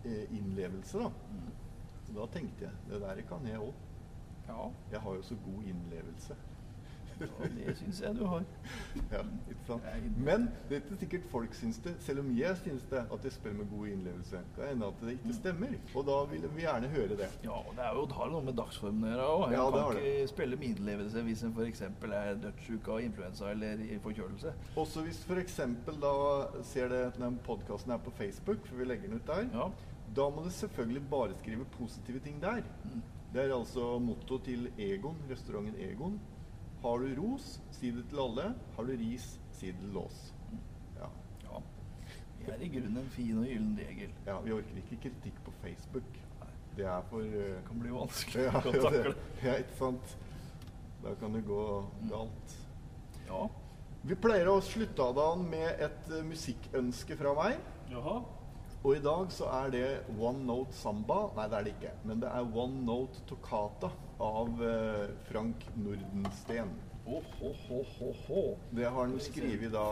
eh, 0.04 0.24
innlevelse. 0.36 1.06
Da. 1.06 1.10
Mm. 1.32 1.52
da 2.16 2.28
tenkte 2.32 2.68
jeg 2.68 2.90
det 2.90 3.02
der 3.02 3.22
kan 3.28 3.48
jeg 3.48 3.62
òg. 3.62 3.84
Ja, 4.48 4.68
Jeg 4.92 5.00
har 5.00 5.14
jo 5.14 5.22
så 5.22 5.34
god 5.44 5.62
innlevelse. 5.64 6.36
ja 7.20 7.26
det 7.48 7.72
syns 7.78 8.00
jeg 8.04 8.16
du 8.18 8.26
har. 8.28 8.42
Ja, 9.12 9.22
ikke 9.48 9.62
sant? 9.66 9.82
Men 10.20 10.42
det 10.68 10.76
er 10.76 10.82
ikke 10.82 10.96
sikkert 11.00 11.24
folk 11.30 11.54
syns 11.56 11.78
det, 11.84 11.94
selv 12.04 12.20
om 12.20 12.28
jeg 12.36 12.56
syns 12.60 12.82
det, 12.90 13.00
at 13.12 13.24
jeg 13.24 13.32
spiller 13.32 13.56
med 13.62 13.70
god 13.70 13.86
innlevelse. 13.88 14.36
Det 14.36 14.58
kan 14.58 14.68
hende 14.68 14.90
at 14.90 15.00
det 15.00 15.14
ikke 15.16 15.32
stemmer, 15.38 15.72
og 15.94 16.04
da 16.10 16.18
vil 16.34 16.44
vi 16.58 16.66
gjerne 16.66 16.90
høre 16.92 17.16
det. 17.22 17.30
Ja, 17.46 17.56
og 17.56 17.72
det 17.78 17.86
er 17.86 17.96
jo 17.96 18.04
det 18.10 18.18
har 18.20 18.30
noe 18.34 18.44
med 18.50 18.58
dagsformen 18.60 19.08
å 19.08 19.14
gjøre 19.14 19.30
òg. 19.32 19.46
Jeg 19.48 19.56
Ja, 19.56 19.64
det 19.78 19.82
kan 19.86 20.02
ikke 20.12 20.28
spille 20.34 20.60
med 20.60 20.68
innlevelse 20.74 21.24
hvis 21.30 21.42
en 21.48 21.56
f.eks. 21.56 21.82
er 22.20 22.38
dødssyk 22.44 22.92
av 22.92 23.00
influensa 23.08 23.50
eller 23.54 23.80
i 23.88 23.98
forkjølelse. 24.04 24.52
Også 24.84 25.06
hvis 25.08 25.24
f.eks. 25.24 25.60
da 26.04 26.14
ser 26.68 26.92
det 26.92 27.02
den 27.16 27.40
podkasten 27.48 27.96
er 27.96 28.04
på 28.04 28.12
Facebook, 28.20 28.60
for 28.68 28.76
vi 28.76 28.84
legger 28.92 29.08
den 29.08 29.16
ut 29.22 29.26
der, 29.32 29.48
Ja. 29.56 29.70
da 30.16 30.28
må 30.30 30.44
du 30.44 30.50
selvfølgelig 30.52 31.08
bare 31.10 31.32
skrive 31.40 31.64
positive 31.78 32.20
ting 32.20 32.42
der. 32.44 32.60
Mm. 32.84 33.00
Det 33.36 33.42
er 33.44 33.52
altså 33.52 33.98
motto 34.00 34.38
til 34.40 34.70
Egon, 34.80 35.18
restauranten 35.28 35.74
Egon. 35.84 36.14
Har 36.80 37.02
du 37.02 37.10
ros, 37.18 37.58
si 37.76 37.90
det 37.92 38.06
til 38.08 38.20
alle. 38.22 38.46
Har 38.76 38.86
du 38.88 38.92
ris, 38.96 39.26
si 39.52 39.66
det 39.66 39.82
til 39.82 39.98
oss. 40.00 40.22
Ja. 40.96 41.10
ja. 41.42 41.60
Det 42.38 42.54
er 42.54 42.62
i 42.64 42.70
grunnen 42.72 43.02
en 43.02 43.10
fin 43.12 43.42
og 43.42 43.44
gyllen 43.44 43.74
regel. 43.76 44.14
ja, 44.24 44.38
vi 44.40 44.54
orker 44.56 44.80
ikke 44.80 45.02
kritikk 45.02 45.42
på 45.44 45.52
Facebook. 45.60 46.16
Det 46.78 46.88
er 46.88 47.04
for 47.10 47.28
uh, 47.28 47.36
det 47.36 47.60
kan 47.66 47.84
bli 47.84 47.92
vanskelig 47.92 48.46
ja, 48.46 48.54
å 48.56 48.72
takle. 48.86 49.14
ja, 49.44 49.58
ikke 49.66 49.78
sant? 49.82 50.16
Da 51.04 51.12
kan 51.20 51.36
det 51.36 51.44
gå 51.44 51.60
galt. 52.08 52.58
Ja. 53.28 53.42
Vi 54.08 54.16
pleier 54.16 54.48
å 54.48 54.62
slutte 54.64 55.10
av 55.10 55.12
dagen 55.20 55.44
med 55.52 55.84
et 55.90 56.08
eh, 56.08 56.24
musikkønske 56.24 57.20
fra 57.20 57.36
meg. 57.36 57.60
Jaha. 57.92 58.16
Og 58.86 58.92
i 58.94 59.00
dag 59.02 59.32
så 59.34 59.48
er 59.50 59.70
det 59.74 59.86
One 60.14 60.44
Note 60.46 60.74
Samba. 60.78 61.24
Nei, 61.34 61.48
det 61.50 61.56
er 61.58 61.64
det 61.66 61.70
ikke. 61.74 61.94
Men 62.06 62.20
det 62.22 62.28
er 62.30 62.52
One 62.54 62.84
Note 62.86 63.22
Toccata 63.26 63.88
av 64.22 64.60
eh, 64.62 65.08
Frank 65.26 65.64
Nordensten. 65.74 66.68
Oh, 67.02 67.24
oh, 67.42 68.30
oh. 68.30 68.52
Det 68.70 68.84
har 68.86 69.00
han 69.00 69.16
skrevet 69.18 69.72
da 69.74 69.86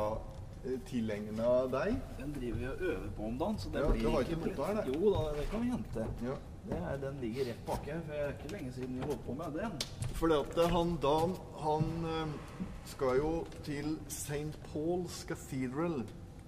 eh, 0.62 0.76
tilegna 0.86 1.48
deg. 1.72 1.96
Den 2.20 2.36
driver 2.36 2.60
vi 2.60 2.68
og 2.68 2.84
øver 2.92 3.08
på 3.16 3.24
om 3.26 3.40
dagen, 3.40 3.58
så 3.58 3.72
det 3.74 3.82
Ja, 3.82 3.88
blir 3.96 4.20
ikke 4.20 4.38
nota 4.44 4.68
her, 4.68 4.78
nei? 4.78 4.84
Jo 4.92 5.10
da, 5.16 5.22
det 5.38 5.46
kan 5.50 5.64
vi 5.64 5.70
hente. 5.72 6.04
Ja. 6.28 6.36
Det 6.68 6.78
er, 6.78 7.00
den 7.02 7.18
ligger 7.20 7.48
rett 7.48 7.64
bak 7.66 7.88
her, 7.90 7.98
for 8.04 8.14
det 8.14 8.20
er 8.20 8.30
ikke 8.36 8.52
lenge 8.52 8.76
siden 8.76 9.00
vi 9.00 9.08
holdt 9.08 9.24
på 9.24 9.34
med 9.40 9.58
den. 9.58 9.74
Fordi 10.20 10.36
at 10.44 10.60
eh, 10.62 10.76
han 10.76 10.92
Dan, 11.02 11.34
Han 11.64 11.90
eh, 12.12 12.62
skal 12.92 13.18
jo 13.18 13.32
til 13.66 13.98
St. 14.06 14.54
Paul's 14.70 15.18
Cathedral 15.26 15.98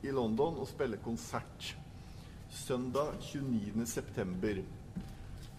i 0.06 0.14
London 0.14 0.62
og 0.62 0.70
spille 0.70 1.02
konsert 1.02 1.74
søndag 2.56 3.12
29. 3.20 3.86
september. 3.86 4.60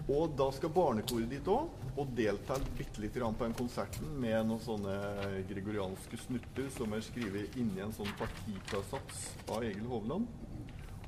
Og 0.08 0.32
da 0.40 0.48
skal 0.56 0.72
barnekoret 0.72 1.28
dit 1.30 1.50
òg, 1.52 1.72
og 2.00 2.12
delta 2.16 2.56
bitte 2.78 3.02
litt 3.04 3.18
på 3.18 3.44
den 3.44 3.56
konserten 3.58 4.14
med 4.22 4.48
noen 4.48 4.64
sånne 4.64 4.96
gregorianske 5.50 6.20
snutter 6.22 6.70
som 6.78 6.96
er 6.96 7.04
skrevet 7.04 7.58
inni 7.60 7.84
en 7.84 7.94
sånn 7.96 8.14
partikasats 8.20 9.28
av 9.52 9.66
Egil 9.68 9.90
Hovland. 9.92 10.30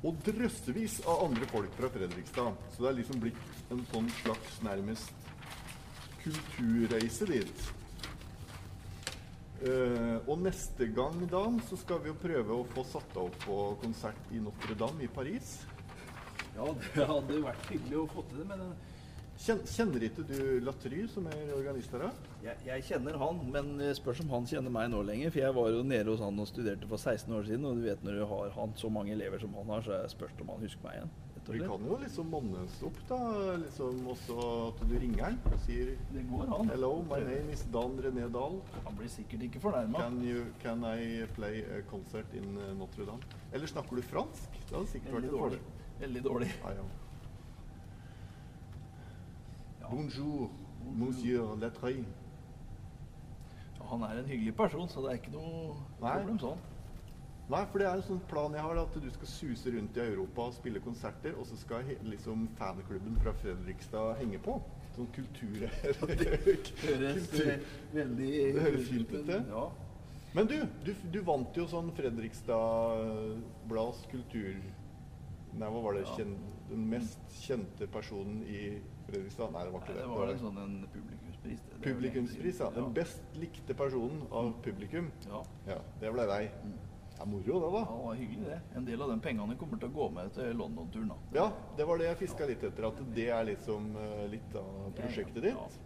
Og 0.04 0.20
drøssevis 0.24 1.00
av 1.08 1.26
andre 1.26 1.48
folk 1.48 1.72
fra 1.76 1.90
Fredrikstad. 1.92 2.60
Så 2.72 2.84
det 2.84 2.90
er 2.90 3.00
liksom 3.00 3.20
blitt 3.24 3.72
en 3.72 3.82
sånn 3.92 4.08
slags 4.20 4.62
nærmest 4.64 5.28
kulturreise 6.20 7.28
dit. 7.28 7.68
Uh, 9.60 10.16
og 10.24 10.38
neste 10.40 10.86
gang 10.96 11.18
da, 11.28 11.42
så 11.68 11.76
skal 11.76 12.00
vi 12.00 12.08
jo 12.08 12.20
prøve 12.20 12.54
å 12.56 12.68
få 12.72 12.84
satt 12.88 13.16
opp 13.20 13.36
på 13.44 13.56
konsert 13.82 14.32
i 14.32 14.40
Notre-Dame 14.40 15.04
i 15.04 15.12
Paris. 15.12 15.58
Ja, 16.56 16.66
det 16.96 17.06
hadde 17.12 17.42
vært 17.44 17.68
hyggelig 17.70 18.00
å 18.02 18.08
få 18.10 18.24
til 18.30 18.42
det, 18.42 18.46
men 18.50 18.64
eh, 18.66 18.90
kjenner 19.40 20.04
ikke 20.04 20.26
du 20.28 20.40
Latry, 20.66 21.04
som 21.08 21.28
er 21.30 21.54
organist 21.56 21.94
her? 21.96 22.10
jeg, 22.44 22.56
jeg 22.66 22.86
kjenner 22.90 23.16
han, 23.20 23.40
men 23.54 23.72
spørs 23.96 24.20
om 24.24 24.34
han 24.34 24.48
kjenner 24.50 24.72
meg 24.74 24.90
nå 24.92 25.00
lenger. 25.06 25.32
For 25.32 25.44
jeg 25.44 25.56
var 25.56 25.72
jo 25.72 25.80
nede 25.86 26.12
hos 26.12 26.22
han 26.24 26.42
og 26.42 26.50
studerte 26.50 26.90
for 26.90 27.00
16 27.00 27.38
år 27.38 27.48
siden, 27.48 27.66
og 27.70 27.80
du 27.80 27.88
vet 27.88 28.04
når 28.04 28.20
du 28.20 28.28
har 28.34 28.54
han 28.58 28.76
så 28.76 28.92
mange 28.92 29.16
elever 29.16 29.42
som 29.42 29.56
han 29.60 29.74
har, 29.76 29.84
så 29.86 29.96
jeg 29.96 30.14
spørs 30.18 30.38
om 30.44 30.54
han 30.54 30.64
husker 30.66 30.88
meg 30.88 31.00
igjen. 31.00 31.18
Vi 31.48 31.58
kan 31.58 31.82
jo 31.86 31.96
liksom 31.98 32.28
mannes 32.30 32.76
opp, 32.86 32.98
da. 33.08 33.18
Liksom 33.58 34.04
også 34.12 34.36
at 34.68 34.82
du 34.86 34.94
ringer 35.00 35.24
han 35.24 35.38
og 35.48 35.56
sier 35.64 35.94
Det 36.12 36.22
går 36.30 36.52
an. 36.54 36.70
Hello, 36.70 36.90
my 37.10 37.18
name 37.24 37.50
is 37.54 37.64
Dan 37.74 37.96
René 38.04 38.28
Dahl. 38.30 38.60
Han 38.84 38.98
blir 38.98 39.10
sikkert 39.10 39.42
ikke 39.48 39.62
fornærma. 39.64 39.98
Can, 40.04 40.20
you, 40.22 40.44
can 40.62 40.84
I 40.86 41.26
play 41.34 41.64
a 41.64 41.80
concert 41.90 42.36
in 42.36 42.54
uh, 42.58 42.70
Notre-Dame? 42.78 43.24
Eller 43.52 43.66
snakker 43.66 43.98
du 43.98 44.02
fransk? 44.12 44.60
Det 44.68 44.76
hadde 44.76 44.92
sikkert 44.92 45.16
vært 45.16 45.30
en 45.30 45.38
fordel. 45.38 45.64
Veldig 46.00 46.24
dårlig. 46.24 46.48
Ah, 46.64 46.70
ja. 46.70 46.82
Ja. 49.80 49.88
Bonjour, 49.90 50.50
monsieur 50.96 51.56
Latry. 51.60 52.04
Han 53.90 54.02
er 54.02 54.20
en 54.20 54.26
hyggelig 54.26 54.54
person, 54.54 54.88
så 54.88 55.00
det 55.00 55.10
er 55.10 55.18
ikke 55.18 55.32
noe 55.34 55.74
Nei. 56.00 56.12
problem 56.14 56.38
sånn. 56.40 56.62
Nei, 57.50 57.64
for 57.72 57.82
det 57.82 57.88
er 57.90 57.98
en 57.98 58.04
sånn 58.06 58.20
plan 58.30 58.54
jeg 58.54 58.62
har, 58.62 58.78
at 58.78 58.96
du 59.02 59.08
skal 59.10 59.28
suse 59.28 59.72
rundt 59.74 59.96
i 59.98 60.02
Europa 60.04 60.46
og 60.46 60.54
spille 60.54 60.80
konserter, 60.84 61.34
og 61.34 61.48
så 61.50 61.58
skal 61.58 61.88
liksom 62.06 62.46
fanklubben 62.60 63.16
fra 63.20 63.34
Fredrikstad 63.42 64.14
henge 64.22 64.38
på. 64.44 64.60
Sånn 64.94 65.08
kultur... 65.16 65.64
Høres 65.82 67.32
veldig 67.92 68.28
Det 68.54 68.62
høres 68.62 68.88
fint 68.88 69.16
ut, 69.16 69.24
det. 69.26 69.40
Ja. 69.50 69.64
Men 70.32 70.46
du, 70.46 70.60
du, 70.86 70.92
du 71.10 71.24
vant 71.26 71.58
jo 71.58 71.66
sånn 71.68 71.90
Fredrikstad 71.98 73.42
Blads 73.68 74.06
kultur... 74.14 74.54
Nei, 75.58 75.68
hva 75.68 75.80
var 75.82 75.96
det? 75.98 76.04
Ja. 76.06 76.16
Kjen, 76.20 76.36
den 76.70 76.84
mest 76.92 77.32
kjente 77.42 77.88
personen 77.90 78.42
i 78.46 78.60
Fredrikstad? 79.08 79.50
Nei, 79.54 79.64
det 79.66 79.72
var 79.74 79.80
Nei, 79.82 79.88
ikke 79.88 79.96
det. 79.96 80.04
det 80.04 80.18
var 80.20 80.30
en 80.34 80.38
sånn 80.44 80.60
en 80.62 80.76
publikumspris. 80.92 81.64
det. 81.70 81.80
Publikumspris, 81.86 82.60
ja. 82.62 82.68
Den 82.76 82.92
best 82.94 83.40
likte 83.40 83.74
personen 83.74 84.22
av 84.30 84.52
publikum. 84.62 85.10
Ja. 85.26 85.42
Ja, 85.72 85.80
det 86.00 86.14
ble 86.14 86.28
deg. 86.30 86.54
Mm. 86.62 86.78
Det 87.10 87.26
er 87.26 87.28
moro, 87.28 87.58
det, 87.60 87.70
da. 87.74 87.80
Ja, 87.82 87.96
det 87.96 88.04
var 88.06 88.14
hyggelig, 88.22 88.46
det. 88.46 88.60
En 88.78 88.86
del 88.86 89.02
av 89.04 89.10
de 89.12 89.18
pengene 89.26 89.56
kommer 89.60 89.80
til 89.82 89.90
å 89.90 89.96
gå 89.98 90.06
med 90.14 90.30
til 90.38 90.54
London-turen. 90.56 91.10
da. 91.10 91.18
Ja, 91.36 91.48
det 91.76 91.86
var 91.90 92.00
det 92.00 92.06
jeg 92.06 92.20
fiska 92.22 92.46
litt 92.48 92.62
etter. 92.64 92.86
At 92.88 93.02
det 93.18 93.26
er 93.34 93.44
liksom 93.50 93.90
litt 94.32 94.54
av 94.56 94.92
prosjektet 94.96 95.42
ditt. 95.50 95.80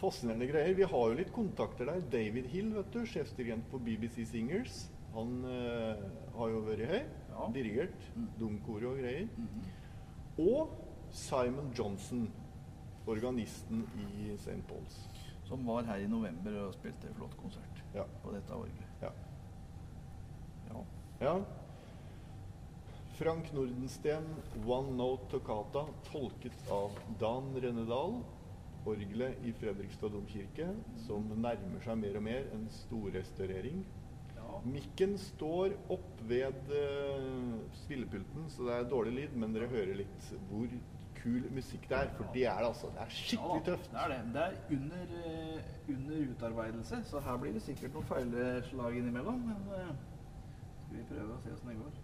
Fascinerende 0.00 0.46
greier. 0.48 0.72
Vi 0.78 0.86
har 0.88 1.10
jo 1.10 1.18
litt 1.18 1.32
kontakter 1.34 1.90
der. 1.90 2.00
David 2.14 2.46
Hill, 2.54 2.70
vet 2.78 2.94
du, 2.94 3.02
sjefsdirigent 3.04 3.66
på 3.68 3.82
BBC 3.84 4.24
Singers. 4.30 4.86
Han 5.12 5.42
eh, 5.44 6.00
har 6.38 6.54
jo 6.54 6.62
vært 6.64 6.86
her. 6.88 7.04
Ja. 7.40 7.50
Dirigert. 7.54 8.06
Mm. 8.16 8.28
Domkore 8.40 8.86
og 8.92 8.98
greier. 9.00 9.26
Mhm. 9.36 9.64
Og 10.38 10.70
Simon 11.10 11.72
Johnson, 11.78 12.30
organisten 13.06 13.86
i 13.98 14.36
St. 14.36 14.60
Pauls. 14.68 15.00
Som 15.44 15.64
var 15.66 15.82
her 15.88 16.04
i 16.04 16.06
november 16.06 16.60
og 16.66 16.74
spilte 16.74 17.10
flott 17.16 17.36
konsert 17.40 17.82
Ja. 17.94 18.04
på 18.22 18.30
dette 18.34 18.52
orgelet. 18.54 18.86
ja. 19.02 19.08
Ja. 20.70 20.84
ja. 21.20 21.34
Frank 23.18 23.52
Nordensten, 23.52 24.24
One 24.66 24.94
Note 24.96 25.26
Toccata, 25.30 25.82
tolket 26.12 26.70
av 26.72 26.90
Dan 27.20 27.50
Rennedal. 27.62 28.22
Orgelet 28.86 29.42
i 29.44 29.52
Fredrikstad 29.52 30.08
domkirke, 30.14 30.70
som 31.06 31.26
nærmer 31.36 31.82
seg 31.84 31.98
mer 32.00 32.16
og 32.16 32.22
mer 32.24 32.46
en 32.54 32.68
storrestaurering. 32.72 33.82
Mikken 34.64 35.18
står 35.18 35.74
opp 35.88 36.20
ved 36.28 36.54
uh, 36.68 37.60
spillepulten, 37.84 38.48
så 38.52 38.66
det 38.66 38.74
er 38.76 38.88
dårlig 38.90 39.12
lyd, 39.16 39.36
men 39.40 39.54
dere 39.54 39.68
hører 39.70 39.94
litt 40.02 40.32
hvor 40.50 40.68
kul 41.22 41.42
musikk 41.54 41.88
det 41.88 41.96
er. 41.96 42.08
For 42.16 42.24
det 42.34 42.44
er 42.46 42.58
det 42.58 42.68
altså. 42.68 42.86
Det 42.94 43.00
er 43.04 43.10
skikkelig 43.16 43.62
tøft. 43.64 43.90
Ja. 43.92 43.96
Det 43.96 44.02
er 44.04 44.08
det. 44.08 44.20
Det 44.34 44.42
er 44.42 44.52
under, 44.76 45.04
eh, 45.24 45.58
under 45.94 46.16
utarbeidelse, 46.30 46.96
så 47.10 47.16
her 47.26 47.36
blir 47.36 47.52
det 47.56 47.62
sikkert 47.62 47.92
noen 47.94 48.08
feilslag 48.12 48.92
innimellom. 49.00 49.40
Men 49.48 49.60
uh, 49.72 49.90
skal 50.86 50.96
vi 50.96 51.02
prøve 51.12 51.30
å 51.34 51.40
se 51.44 51.48
åssen 51.56 51.68
det 51.68 51.76
går. 51.80 51.94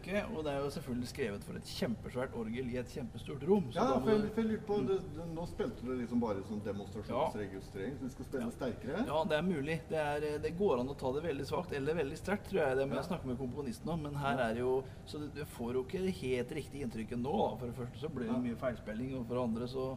Stykke, 0.00 0.22
og 0.34 0.44
det 0.44 0.52
er 0.52 0.58
jo 0.64 0.70
selvfølgelig 0.74 1.08
skrevet 1.10 1.44
for 1.44 1.58
et 1.58 1.70
kjempesvært 1.76 2.34
orgel 2.38 2.70
i 2.72 2.76
et 2.80 2.88
kjempestort 2.94 3.42
rom. 3.48 3.66
så 3.72 3.78
Ja, 3.78 3.98
for 3.98 4.10
jeg, 4.10 4.30
for 4.34 4.40
jeg 4.40 4.50
lurer 4.50 4.64
på, 4.66 4.78
det, 4.88 4.98
det, 5.16 5.26
Nå 5.34 5.46
spilte 5.46 5.86
du 5.86 5.92
liksom 5.98 6.20
bare 6.20 6.44
sånn 6.48 6.62
demonstrasjonsregistrering, 6.64 7.96
så 7.98 8.04
du 8.04 8.14
skal 8.14 8.24
spille 8.28 8.44
Ja. 8.44 8.50
sterkere? 8.50 9.06
Ja, 9.06 9.24
det 9.24 9.36
er 9.38 9.42
mulig. 9.42 9.80
Det, 9.88 9.98
er, 9.98 10.22
eh, 10.22 10.38
det 10.38 10.58
går 10.58 10.80
an 10.80 10.88
å 10.88 10.96
ta 10.98 11.12
det 11.12 11.22
veldig 11.24 11.46
svakt 11.46 11.72
eller 11.72 11.94
veldig 11.94 12.18
sterkt, 12.18 12.48
tror 12.50 12.62
jeg. 12.62 12.76
Det 12.76 12.88
må 12.88 12.94
jeg 12.94 13.04
snakke 13.10 13.26
med 13.26 13.38
komponisten 13.38 13.88
om. 13.88 14.02
Men 14.02 14.14
her 14.14 14.38
er 14.38 14.54
det 14.54 14.60
jo 14.60 14.82
Så 15.06 15.18
du, 15.18 15.28
du 15.28 15.44
får 15.44 15.74
jo 15.74 15.84
ikke 15.84 16.10
helt 16.22 16.52
riktige 16.52 16.82
inntrykket 16.86 17.18
nå. 17.18 17.32
Da. 17.32 17.56
For 17.56 17.66
det 17.66 17.76
første 17.76 17.98
så 18.00 18.08
blir 18.08 18.30
det 18.30 18.40
mye 18.42 18.56
feilspilling, 18.56 19.16
og 19.18 19.26
for 19.26 19.34
det 19.34 19.42
andre 19.42 19.68
så 19.68 19.96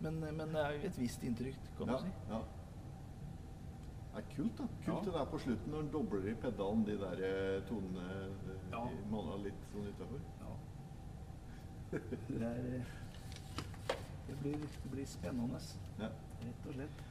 men, 0.00 0.20
men 0.20 0.52
det 0.54 0.60
er 0.62 0.76
jo 0.76 0.86
et 0.86 0.98
visst 1.00 1.24
inntrykk, 1.26 1.58
kan 1.76 1.88
du 1.90 1.96
si. 1.98 2.10
Det 4.14 4.22
er 4.24 4.30
kult, 4.34 4.58
da. 4.58 4.66
Kult 4.84 5.04
det 5.06 5.12
der 5.14 5.26
på 5.30 5.38
slutten 5.38 5.70
når 5.72 5.82
han 5.84 5.90
dobler 5.92 6.24
i 6.30 6.34
pedalen 6.42 6.84
de 6.86 6.94
der 6.98 7.20
eh, 7.28 7.58
tonene 7.68 8.06
eh, 8.14 8.54
Ja. 8.72 8.80
de 8.88 9.04
mala 9.12 9.36
litt 9.44 9.66
sånn 9.72 9.86
utafor. 9.92 10.24
Ja. 10.40 10.54
Det, 11.90 12.40
er, 12.42 12.64
eh, 12.78 12.96
det, 14.26 14.38
blir, 14.42 14.58
det 14.82 14.90
blir 14.92 15.06
spennende, 15.06 15.60
Ja. 16.00 16.10
rett 16.42 16.66
og 16.66 16.74
slett. 16.74 17.04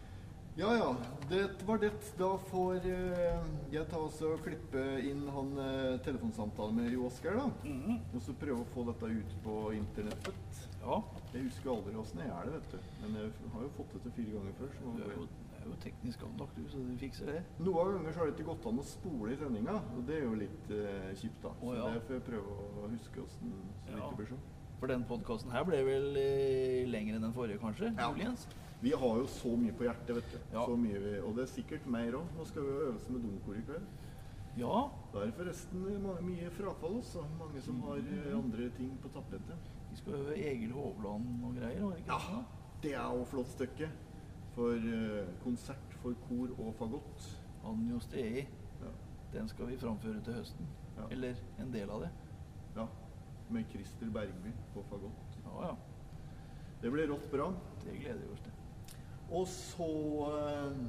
ja 0.57 0.73
ja, 0.73 0.89
det 1.29 1.41
var 1.69 1.77
det. 1.77 1.91
Da 2.17 2.29
får 2.49 2.83
jeg 3.71 3.87
ta 3.89 3.97
oss 4.01 4.21
og 4.25 4.41
klippe 4.43 4.83
inn 5.05 5.23
han 5.29 5.51
telefonsamtalen 6.03 6.75
med 6.81 6.91
Jo 6.91 7.05
Oskar, 7.07 7.37
da. 7.37 7.47
Mhm. 7.63 7.99
Og 8.13 8.21
så 8.21 8.33
prøve 8.33 8.61
å 8.65 8.71
få 8.73 8.83
dette 8.91 9.05
ut 9.21 9.35
på 9.43 9.57
internettet. 9.77 10.63
Ja. 10.81 11.01
Jeg 11.33 11.43
husker 11.49 11.69
aldri 11.73 11.95
åssen 11.99 12.19
jeg 12.23 12.31
er 12.31 12.45
det, 12.45 12.53
vet 12.59 12.71
du. 12.71 12.79
Men 13.01 13.19
jeg 13.21 13.51
har 13.53 13.61
jo 13.61 13.69
fått 13.77 13.93
det 13.93 14.01
til 14.03 14.11
fire 14.19 14.31
ganger 14.39 14.57
før. 14.59 14.73
Så 14.77 14.85
må 14.85 14.97
er 14.97 15.15
gå 15.15 15.25
du 15.25 15.46
er 15.67 15.73
jo 15.75 15.79
teknisk 15.83 16.23
anlagt, 16.27 16.57
du, 16.57 16.67
så 16.71 16.81
du 16.83 16.93
fikser 17.01 17.31
det. 17.31 17.39
Noen 17.61 17.97
ganger 17.97 18.13
så 18.13 18.21
har 18.21 18.29
det 18.29 18.35
ikke 18.37 18.49
gått 18.51 18.67
an 18.71 18.81
å 18.81 18.85
spole 18.87 19.33
i 19.33 19.39
sendinga, 19.39 19.79
og 19.95 20.05
det 20.07 20.19
er 20.19 20.23
jo 20.25 20.37
litt 20.39 20.71
eh, 20.75 21.09
kjipt, 21.19 21.41
da. 21.43 21.51
Så 21.61 21.73
ja. 21.77 21.89
det 21.93 22.05
får 22.07 22.17
jeg 22.17 22.25
prøve 22.29 22.55
å 22.57 22.91
huske 22.93 23.25
åssen 23.25 23.57
så 23.57 23.89
det 23.89 23.97
Ja. 23.97 24.05
ikke 24.05 24.21
blir 24.21 24.31
sånn. 24.33 24.45
For 24.77 24.93
den 24.93 25.03
podkasten 25.09 25.53
her 25.53 25.65
ble 25.65 25.83
vel 25.87 26.17
eh, 26.21 26.87
lengre 26.89 27.17
enn 27.17 27.27
den 27.27 27.35
forrige, 27.35 27.61
kanskje? 27.61 27.91
Ja. 27.97 28.09
Muligens? 28.13 28.47
Vi 28.79 28.91
har 28.93 29.15
jo 29.17 29.25
så 29.33 29.55
mye 29.57 29.73
på 29.73 29.87
hjertet, 29.87 30.11
vet 30.19 30.33
du. 30.35 30.37
Ja. 30.53 30.65
Vi, 30.69 30.97
og 31.25 31.31
det 31.37 31.47
er 31.47 31.49
sikkert 31.49 31.87
mer 31.89 32.19
òg. 32.19 32.27
Nå 32.37 32.45
skal 32.45 32.61
vi 32.61 32.75
jo 32.75 32.83
øve 32.85 32.99
oss 32.99 33.07
med 33.09 33.23
domkor 33.25 33.57
i 33.57 33.63
kveld. 33.65 33.87
Ja. 34.57 34.75
Da 35.13 35.21
er 35.21 35.31
det 35.31 35.37
forresten 35.37 35.87
mye 36.25 36.51
frafall 36.53 36.99
også. 36.99 37.23
Mange 37.39 37.61
som 37.65 37.81
har 37.87 37.97
eh, 38.01 38.29
andre 38.37 38.69
ting 38.77 38.93
på 39.01 39.09
tapetet. 39.13 39.71
Vi 39.89 39.97
skal 39.97 40.19
øve 40.19 40.37
Egil 40.37 40.75
Hovland 40.77 41.45
og 41.45 41.57
greier, 41.57 41.81
var 41.81 41.95
det 41.95 42.03
ikke 42.03 42.13
Ja, 42.13 42.43
det 42.83 42.93
er 42.93 43.17
jo 43.17 43.25
flott 43.31 43.49
stykke. 43.55 43.89
For 44.57 44.73
eh, 44.73 45.27
konsert 45.43 45.97
for 46.01 46.17
kor 46.25 46.53
og 46.57 46.71
fagott. 46.79 47.25
Anjo 47.67 47.99
Stei. 48.01 48.47
Ja. 48.81 48.93
Den 49.33 49.49
skal 49.51 49.69
vi 49.69 49.77
framføre 49.77 50.23
til 50.25 50.33
høsten. 50.39 50.69
Ja. 50.97 51.05
Eller 51.13 51.35
en 51.61 51.73
del 51.73 51.89
av 51.93 52.07
det. 52.07 52.09
ja. 52.75 52.87
Med 53.49 53.69
Christer 53.71 54.09
Bergby 54.11 54.51
på 54.73 54.81
fagott. 54.89 55.37
Ja 55.45 55.67
ja. 55.67 55.75
Det 56.81 56.91
blir 56.91 57.07
rått 57.07 57.29
bra. 57.31 57.51
Det 57.83 57.93
gleder 57.99 58.25
vi 58.25 58.33
oss 58.33 58.41
til. 58.41 58.51
Og 59.29 59.47
så 59.47 59.87
eh, 60.39 60.81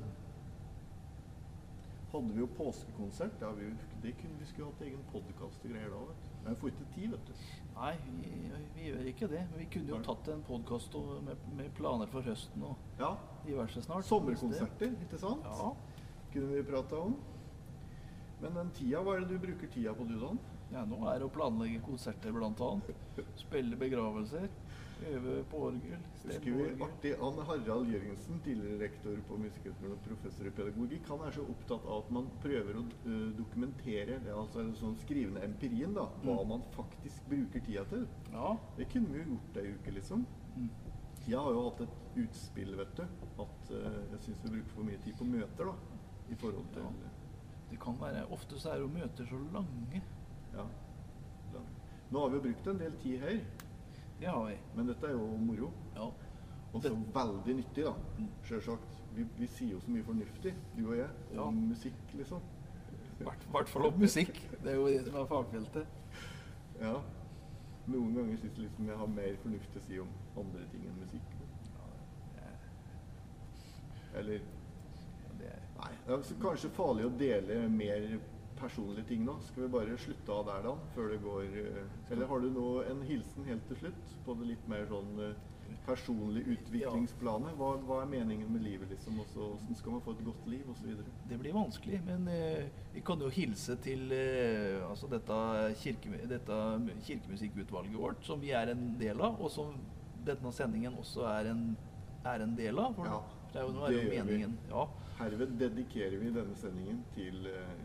hadde 2.12 2.32
vi 2.32 2.40
jo 2.40 2.48
påskekonsert. 2.56 3.40
Ja, 3.40 3.52
vi, 3.52 3.70
det 4.02 4.16
kunne 4.20 4.40
vi 4.40 4.48
skulle 4.50 4.72
hatt 4.72 4.82
egen 4.88 5.04
podkast 5.12 5.64
og 5.64 5.70
greier 5.70 5.92
da. 5.92 6.02
vet 6.08 6.24
du. 6.24 6.27
Men 6.48 6.54
vi 6.54 6.60
får 6.60 6.68
ikke 6.70 6.84
tid, 6.94 7.10
vet 7.12 7.26
du. 7.28 7.32
Nei, 7.74 7.90
vi, 8.04 8.28
vi 8.74 8.84
gjør 8.86 9.08
ikke 9.10 9.26
det. 9.28 9.40
Men 9.50 9.58
vi 9.60 9.64
kunne 9.74 9.90
jo 9.92 9.96
tatt 10.06 10.28
en 10.32 10.44
podkast 10.46 10.94
med, 11.26 11.42
med 11.58 11.66
planer 11.76 12.08
for 12.08 12.24
høsten 12.24 12.62
og 12.64 12.78
Ja, 12.96 13.10
diverse 13.44 13.82
snart. 13.84 14.06
Sommerkonserter, 14.08 14.94
ikke 15.04 15.20
sant? 15.20 15.44
Ja. 15.44 15.74
Kunne 16.32 16.48
vi 16.54 16.62
prata 16.70 17.02
om. 17.04 17.18
Men 18.40 18.56
den 18.56 18.72
tida, 18.78 19.02
hva 19.04 19.18
er 19.18 19.26
det 19.26 19.36
du 19.36 19.44
bruker 19.44 19.68
tida 19.74 19.92
på, 19.92 20.08
du, 20.08 20.16
da? 20.22 20.30
ja, 20.72 20.86
nå 20.88 21.02
er 21.10 21.20
det 21.20 21.28
å 21.28 21.34
planlegge 21.36 21.82
konserter, 21.84 22.32
blant 22.32 22.64
annet. 22.64 23.04
Spille 23.42 23.76
begravelser. 23.76 24.48
Øve 25.06 25.44
på 25.50 25.56
orgel. 25.68 25.98
Husker 26.24 26.54
vi 26.56 26.82
artig 26.84 27.12
Anne 27.22 27.44
Harald 27.46 27.86
Jørgensen, 27.92 28.40
tidligere 28.44 28.80
rektor 28.82 29.16
på 29.28 29.36
Musikkhøgskolen 29.38 29.92
og 29.94 30.00
professor 30.06 30.46
i 30.46 30.50
pedagogikk, 30.50 31.06
han 31.08 31.20
er 31.26 31.30
så 31.36 31.44
opptatt 31.48 31.86
av 31.86 32.02
at 32.02 32.10
man 32.16 32.26
prøver 32.42 32.80
å 32.80 32.82
eh, 33.06 33.28
dokumentere, 33.38 34.18
det, 34.24 34.32
er 34.32 34.40
altså 34.40 34.64
sånn 34.80 34.96
skrivende 35.04 35.44
empirien, 35.46 35.94
da, 35.94 36.08
hva 36.24 36.34
Mm. 36.42 36.48
man 36.48 36.62
faktisk 36.74 37.28
bruker 37.30 37.60
tida 37.60 37.84
til. 37.92 38.06
Ja. 38.32 38.56
Det 38.76 38.88
kunne 38.92 39.12
vi 39.12 39.18
jo 39.22 39.28
gjort 39.36 39.56
ei 39.62 39.72
uke, 39.76 39.90
liksom. 40.00 40.26
Mm. 40.56 40.68
Jeg 41.28 41.38
har 41.38 41.52
jo 41.52 41.62
hatt 41.68 41.80
et 41.86 42.18
utspill, 42.24 42.74
vet 42.76 42.96
du, 42.96 43.02
at 43.44 43.70
eh, 43.70 44.02
jeg 44.12 44.20
syns 44.26 44.42
vi 44.44 44.50
bruker 44.56 44.74
for 44.74 44.82
mye 44.90 44.98
tid 45.04 45.14
på 45.18 45.24
møter, 45.24 45.64
da. 45.64 45.74
I 46.28 46.34
forhold 46.34 46.68
til 46.74 46.82
Ja. 46.82 47.14
Det 47.70 47.78
kan 47.80 47.96
være 48.00 48.26
Ofte 48.32 48.56
så 48.58 48.70
er 48.72 48.78
jo 48.80 48.86
møter 48.88 49.26
så 49.28 49.38
lange. 49.52 50.02
ja. 50.54 50.64
Lange. 51.54 51.74
Nå 52.10 52.20
har 52.20 52.28
vi 52.28 52.36
jo 52.36 52.42
brukt 52.42 52.66
en 52.66 52.78
del 52.78 52.92
tid 53.02 53.18
her, 53.20 53.40
Det 54.20 54.26
har 54.26 54.46
vi. 54.46 54.56
men 54.74 54.88
dette 54.88 55.06
er 55.06 55.12
jo 55.12 55.26
moro. 55.36 55.72
Ja. 55.96 56.08
Og 56.72 56.82
så 56.82 56.90
veldig 57.14 57.54
nyttig, 57.56 57.84
da. 57.84 57.92
Mm. 58.18 58.28
Sjølsagt. 58.44 58.96
Vi, 59.14 59.24
vi 59.38 59.46
sier 59.46 59.72
jo 59.72 59.80
så 59.80 59.90
mye 59.90 60.04
fornuftig, 60.04 60.54
du 60.76 60.88
og 60.88 60.96
jeg, 60.98 61.08
Ja. 61.32 61.42
om 61.42 61.54
musikk, 61.54 62.14
liksom. 62.14 62.42
I 63.20 63.24
hvert, 63.24 63.68
fall 63.68 63.86
om 63.86 63.98
musikk. 63.98 64.36
Det 64.62 64.72
er 64.72 64.76
jo 64.76 64.86
det 64.86 65.06
som 65.06 65.14
er 65.14 65.26
fagfeltet. 65.26 65.86
Ja. 66.80 66.94
Noen 67.88 68.14
ganger 68.14 68.36
syns 68.36 68.58
jeg 68.58 68.66
liksom 68.68 68.86
jeg 68.86 68.96
har 69.00 69.06
mer 69.06 69.36
fornuft 69.42 69.76
å 69.76 69.80
si 69.86 69.98
om 69.98 70.10
andre 70.36 70.66
ting 70.70 70.84
enn 70.86 71.00
musikk. 71.00 71.34
Eller 74.18 74.40
Ja, 75.40 75.46
er, 75.46 75.58
Nei, 75.78 75.90
det 76.06 76.14
er 76.14 76.40
kanskje 76.42 76.70
farlig 76.74 77.06
å 77.06 77.10
dele 77.18 77.68
mer 77.70 78.06
personlige 78.60 79.08
ting 79.10 79.24
nå. 79.26 79.36
Skal 79.48 79.66
vi 79.66 79.74
bare 79.76 79.98
slutte 80.00 80.34
av 80.34 80.48
der, 80.48 80.64
da? 80.68 80.74
Før 80.94 81.12
det 81.14 81.20
går 81.24 81.44
eh, 81.62 81.84
Eller 82.12 82.26
har 82.30 82.42
du 82.42 82.50
nå 82.54 82.66
en 82.88 83.04
hilsen 83.08 83.46
helt 83.48 83.64
til 83.70 83.80
slutt? 83.84 84.18
På 84.26 84.36
det 84.38 84.50
litt 84.52 84.68
mer 84.70 84.86
sånn 84.90 85.14
eh, 85.24 85.38
personlige 85.86 86.56
utviklingsplanet? 86.56 87.56
Hva, 87.58 87.70
hva 87.88 88.00
er 88.02 88.10
meningen 88.10 88.50
med 88.52 88.64
livet, 88.64 88.90
liksom? 88.92 89.18
Også, 89.24 89.50
Hvordan 89.54 89.78
skal 89.80 89.94
man 89.96 90.04
få 90.04 90.14
et 90.16 90.24
godt 90.26 90.48
liv, 90.50 90.64
osv.? 90.72 91.02
det 91.28 91.38
blir 91.40 91.56
vanskelig, 91.56 92.00
men 92.06 92.28
eh, 92.32 92.68
vi 92.94 93.02
kan 93.04 93.20
jo 93.20 93.30
hilse 93.32 93.76
til 93.84 94.12
eh, 94.14 94.78
altså 94.88 95.10
dette, 95.12 95.38
kirke, 95.82 96.22
dette 96.30 96.60
kirkemusikkutvalget 97.08 97.98
vårt, 97.98 98.24
som 98.26 98.40
vi 98.42 98.52
er 98.56 98.72
en 98.74 98.90
del 99.00 99.20
av, 99.20 99.40
og 99.40 99.52
som 99.52 99.74
denne 100.28 100.52
sendingen 100.52 100.96
også 101.00 101.26
er 101.30 101.52
en, 101.52 101.68
er 102.26 102.44
en 102.44 102.56
del 102.58 102.80
av. 102.80 102.96
For 102.96 103.08
Ja, 103.12 103.20
det 103.52 103.60
er 103.60 103.68
jo, 103.68 103.76
nå 103.76 103.84
er 103.86 103.94
det 103.94 104.02
jo 104.02 104.16
meningen. 104.16 104.58
Ja, 104.72 104.88
Herved 105.18 105.54
dedikerer 105.58 106.20
vi 106.20 106.28
denne 106.30 106.54
sendingen 106.58 107.00
til 107.16 107.48
eh, 107.50 107.78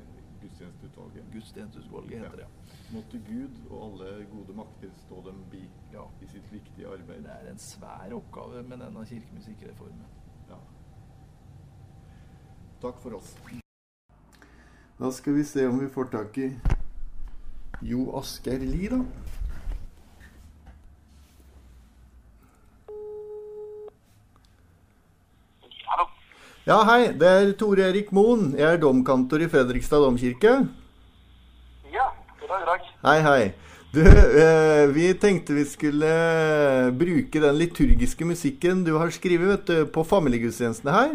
gudstjenesteutvalget. 0.43 1.25
Gudstjenesteutvalget 1.33 2.19
heter 2.19 2.37
det. 2.43 2.47
Måtte 2.93 3.19
Gud 3.27 3.57
og 3.69 3.83
alle 3.87 4.25
gode 4.31 4.55
makter 4.57 4.93
stå 5.05 5.23
dem 5.29 5.43
bi 5.51 5.63
Ja. 5.93 6.03
i 6.21 6.27
sitt 6.27 6.51
viktige 6.53 6.87
arbeid. 6.87 7.23
Det 7.23 7.31
er 7.31 7.51
en 7.51 7.57
svær 7.59 8.13
oppgave 8.13 8.63
med 8.63 8.77
denne 8.77 9.05
kirkemusikkreformen. 9.05 10.05
Ja. 10.49 10.59
Takk 12.81 12.99
for 12.99 13.17
oss. 13.17 13.35
Da 14.99 15.11
skal 15.11 15.35
vi 15.35 15.43
se 15.43 15.67
om 15.67 15.79
vi 15.79 15.89
får 15.89 16.03
tak 16.11 16.37
i 16.37 16.49
Jo 17.81 18.17
Asgeir 18.17 18.59
Lie, 18.59 18.89
da. 18.89 18.99
Ja, 26.63 26.79
hei. 26.87 27.11
Det 27.19 27.27
er 27.27 27.51
Tore 27.59 27.89
Erik 27.89 28.11
Moen. 28.15 28.53
Jeg 28.55 28.77
er 28.77 28.79
domkantor 28.81 29.43
i 29.43 29.49
Fredrikstad 29.51 30.03
domkirke. 30.05 30.53
Ja, 31.91 32.05
god 32.39 32.47
dag, 32.47 32.63
god 32.63 32.69
dag. 32.71 32.85
Hei, 33.03 33.17
hei. 33.25 33.43
Du, 33.93 33.99
eh, 34.01 34.87
vi 34.95 35.09
tenkte 35.21 35.53
vi 35.53 35.65
skulle 35.69 36.13
bruke 36.97 37.41
den 37.43 37.59
liturgiske 37.59 38.25
musikken 38.25 38.81
du 38.87 38.95
har 38.97 39.11
skrevet 39.13 39.51
vet 39.51 39.67
du, 39.69 39.83
på 39.93 40.05
familiegudstjenestene 40.07 40.95
her. 40.95 41.13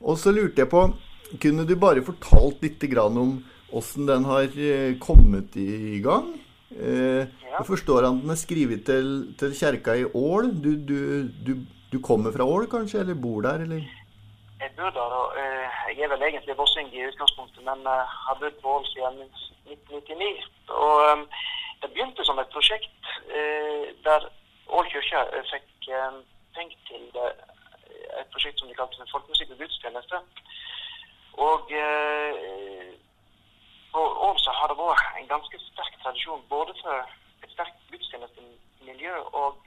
Og 0.00 0.16
så 0.20 0.32
lurte 0.32 0.62
jeg 0.62 0.70
på, 0.72 0.86
kunne 1.42 1.66
du 1.68 1.74
bare 1.76 2.04
fortalt 2.06 2.62
litt 2.64 2.80
grann 2.88 3.18
om 3.20 3.34
åssen 3.76 4.06
den 4.08 4.24
har 4.24 4.46
eh, 4.54 4.94
kommet 5.02 5.58
i 5.60 6.00
gang? 6.04 6.32
Eh, 6.72 7.26
Ja. 7.56 7.62
Jeg 7.62 7.68
forstår 7.70 8.04
at 8.04 8.16
den 8.20 8.30
er 8.34 8.36
skrevet 8.36 8.82
til, 8.84 9.06
til 9.40 9.52
kjerka 9.56 9.94
i 9.96 10.02
Ål. 10.12 10.50
Du, 10.60 10.74
du, 10.76 10.98
du, 11.40 11.52
du 11.88 11.94
kommer 12.04 12.34
fra 12.34 12.44
Ål, 12.44 12.66
kanskje? 12.68 13.00
Eller 13.00 13.16
bor 13.16 13.40
der, 13.46 13.62
eller? 13.64 13.86
Jeg 14.60 14.70
bor 14.76 14.90
der, 14.90 15.00
og 15.20 15.26
eh, 15.40 15.68
jeg 15.96 16.04
er 16.04 16.08
vel 16.08 16.22
egentlig 16.22 16.56
vossing 16.56 16.88
i 16.94 17.06
utgangspunktet, 17.08 17.62
men 17.68 17.80
eh, 17.94 18.12
har 18.26 18.36
bodd 18.40 18.56
på 18.62 18.68
Ål 18.76 18.86
siden 18.92 19.18
1999. 19.66 20.44
Og 20.68 20.96
eh, 21.08 21.18
det 21.82 21.90
begynte 21.92 22.24
som 22.24 22.38
et 22.38 22.52
prosjekt 22.54 23.02
der 24.06 24.20
Ål 24.76 24.86
kirke 24.92 25.20
fikk 25.50 25.88
penger 26.56 26.78
til 26.88 27.04
et 28.20 28.28
prosjekt 28.32 28.58
som 28.58 28.68
de 28.68 28.78
kalte 28.78 29.08
Folkemusikk 29.12 29.50
og 29.52 29.58
gudstjeneste. 29.60 30.20
Og 31.48 31.72
på 33.92 34.02
Ål 34.28 34.38
så 34.44 34.54
har 34.58 34.72
det 34.72 34.78
vært 34.80 35.20
en 35.20 35.32
ganske 35.34 35.60
sterk 35.66 35.98
tradisjon 36.02 36.48
både 36.48 36.72
for 36.80 36.94
et 37.44 37.52
sterkt 37.52 37.76
gudstjenestemiljø 37.90 39.18
og 39.42 39.60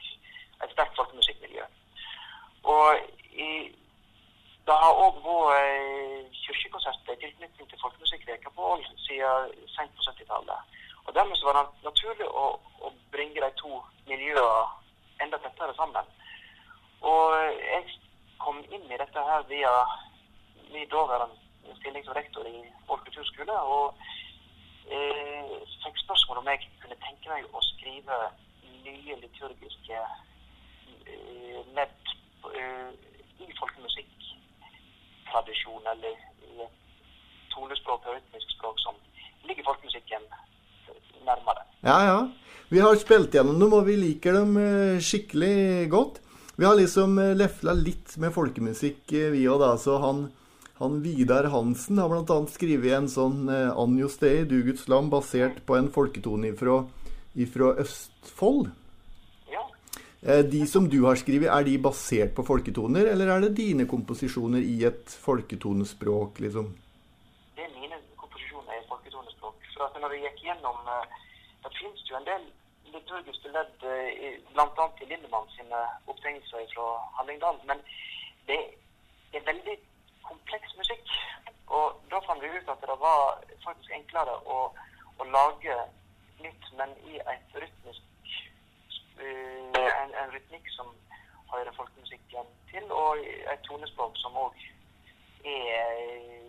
et 0.63 0.73
sterkt 0.73 0.97
folkemusikkmiljø. 0.97 1.67
Og 2.63 2.87
i 3.47 3.51
det 4.69 4.75
har 4.77 4.99
òg 5.01 5.15
vært 5.25 5.55
eh, 5.57 6.25
kirkekonserter 6.43 7.15
i 7.15 7.21
tilknytning 7.23 7.69
til 7.69 7.79
Folkemusikkveka 7.81 8.51
på 8.53 8.67
Ål 8.73 8.83
siden 9.01 9.55
sent 9.73 9.95
på 9.97 10.05
70-tallet. 10.05 10.75
Og 11.05 11.15
Dermed 11.15 11.41
var 11.47 11.57
det 11.57 11.63
naturlig 11.87 12.27
å, 12.29 12.43
å 12.85 12.91
bringe 13.09 13.41
de 13.41 13.49
to 13.57 13.79
miljøene 14.11 15.23
enda 15.25 15.39
tettere 15.41 15.73
sammen. 15.79 16.11
Og 17.01 17.33
jeg 17.57 17.97
kom 18.43 18.61
inn 18.69 18.85
i 18.85 19.01
dette 19.01 19.25
her 19.31 19.47
via 19.49 19.73
min 20.69 20.85
daværende 20.93 21.73
stilling 21.81 22.05
som 22.05 22.19
rektor 22.19 22.45
i 22.45 22.61
Ål 22.93 23.01
kulturskole. 23.07 23.57
og 23.73 23.97
eh, 24.93 25.57
fikk 25.81 25.97
spørsmål 26.05 26.43
om 26.43 26.53
jeg 26.53 26.69
kunne 26.83 27.01
tenke 27.07 27.33
meg 27.33 27.49
å 27.57 27.65
skrive 27.73 28.21
nye 28.85 29.17
liturgiske 29.25 30.05
eh, 31.09 31.59
ledd 31.73 32.13
eh, 32.53 32.93
i 33.41 33.49
folkemusikktradisjon, 35.29 35.85
eller 35.93 36.13
tonespråk 37.53 38.05
og 38.07 38.15
rytmisk 38.15 38.51
språk 38.57 38.79
som 38.79 38.95
ligger 39.47 39.63
folkemusikken 39.67 40.25
nærmere. 41.25 41.65
Ja, 41.81 41.97
ja. 42.05 42.19
Vi 42.69 42.79
har 42.79 42.95
spilt 43.01 43.33
gjennom 43.33 43.59
dem, 43.59 43.73
og 43.73 43.87
vi 43.87 43.95
liker 43.97 44.33
dem 44.37 44.57
eh, 44.61 44.99
skikkelig 45.01 45.89
godt. 45.89 46.19
Vi 46.55 46.65
har 46.65 46.77
liksom 46.77 47.17
eh, 47.17 47.35
lefla 47.37 47.73
litt 47.73 48.17
med 48.21 48.33
folkemusikk, 48.35 49.01
eh, 49.13 49.31
vi 49.33 49.47
òg, 49.49 49.61
da. 49.63 49.71
Så 49.81 49.97
han, 50.03 50.27
han 50.77 50.99
Vidar 51.01 51.49
Hansen 51.49 51.97
har 51.97 52.11
bl.a. 52.11 52.39
skrevet 52.53 52.93
en 52.93 53.09
sånn 53.09 53.49
Anjo 53.49 54.09
Stei, 54.11 54.43
Du 54.45 54.59
Guds 54.65 54.85
lam, 54.91 55.09
basert 55.09 55.63
på 55.65 55.79
en 55.79 55.89
folketone 55.93 56.53
ifra, 56.53 56.83
ifra 57.33 57.73
Østfold. 57.81 58.69
Eh, 60.21 60.43
De 60.43 60.67
som 60.67 60.89
du 60.89 60.99
har 61.05 61.15
skrevet, 61.15 61.47
er 61.47 61.63
de 61.63 61.77
basert 61.79 62.35
på 62.35 62.43
folketoner, 62.43 63.07
eller 63.13 63.31
er 63.31 63.45
det 63.45 63.57
dine 63.57 63.85
komposisjoner 63.87 64.59
i 64.59 64.83
et 64.89 65.15
folketonespråk, 65.25 66.39
liksom? 66.43 66.73
Det 67.55 67.63
er 67.63 67.71
mine 67.75 67.99
komposisjoner 68.19 68.73
i 68.75 68.81
et 68.81 68.89
folketonespråk. 68.91 69.69
For 69.75 69.87
at 69.87 70.01
når 70.01 70.15
vi 70.15 70.23
gikk 70.25 70.43
gjennom 70.49 70.79
eh, 70.95 71.17
Det 71.63 71.71
finnes 71.75 72.03
jo 72.09 72.15
en 72.15 72.27
del 72.27 72.43
liturgiske 72.93 73.49
ledd, 73.51 73.73
bl.a. 74.53 74.63
annet 74.63 75.01
i 75.03 75.07
Lindemann 75.09 75.49
sine 75.51 75.79
opptegnelser 76.07 76.63
fra 76.73 76.85
Hallingdal. 77.17 77.59
Men 77.67 77.81
det 78.47 78.59
er 79.35 79.43
veldig 79.45 79.75
kompleks 80.23 80.71
musikk. 80.79 81.11
Og 81.67 81.99
da 82.11 82.21
fant 82.25 82.41
vi 82.41 82.49
ut 82.55 82.71
at 82.73 82.81
det 82.81 82.97
var 83.03 83.43
faktisk 83.65 83.91
enklere 83.93 84.35
å, 84.55 84.59
å 85.19 85.27
lage 85.35 85.75
nytt, 86.41 86.71
men 86.79 86.95
i 87.11 87.19
et 87.19 87.59
rytmisk 87.61 88.01
eh, 88.01 88.08
en, 89.19 90.13
en 90.23 90.33
rytmikk 90.33 90.67
som 90.75 90.91
hører 91.53 91.71
folkemusikken 91.77 92.49
til, 92.71 92.85
og 92.91 93.23
et 93.23 93.63
tonespråk 93.67 94.17
som 94.21 94.37
òg 94.37 94.55
er 95.45 96.43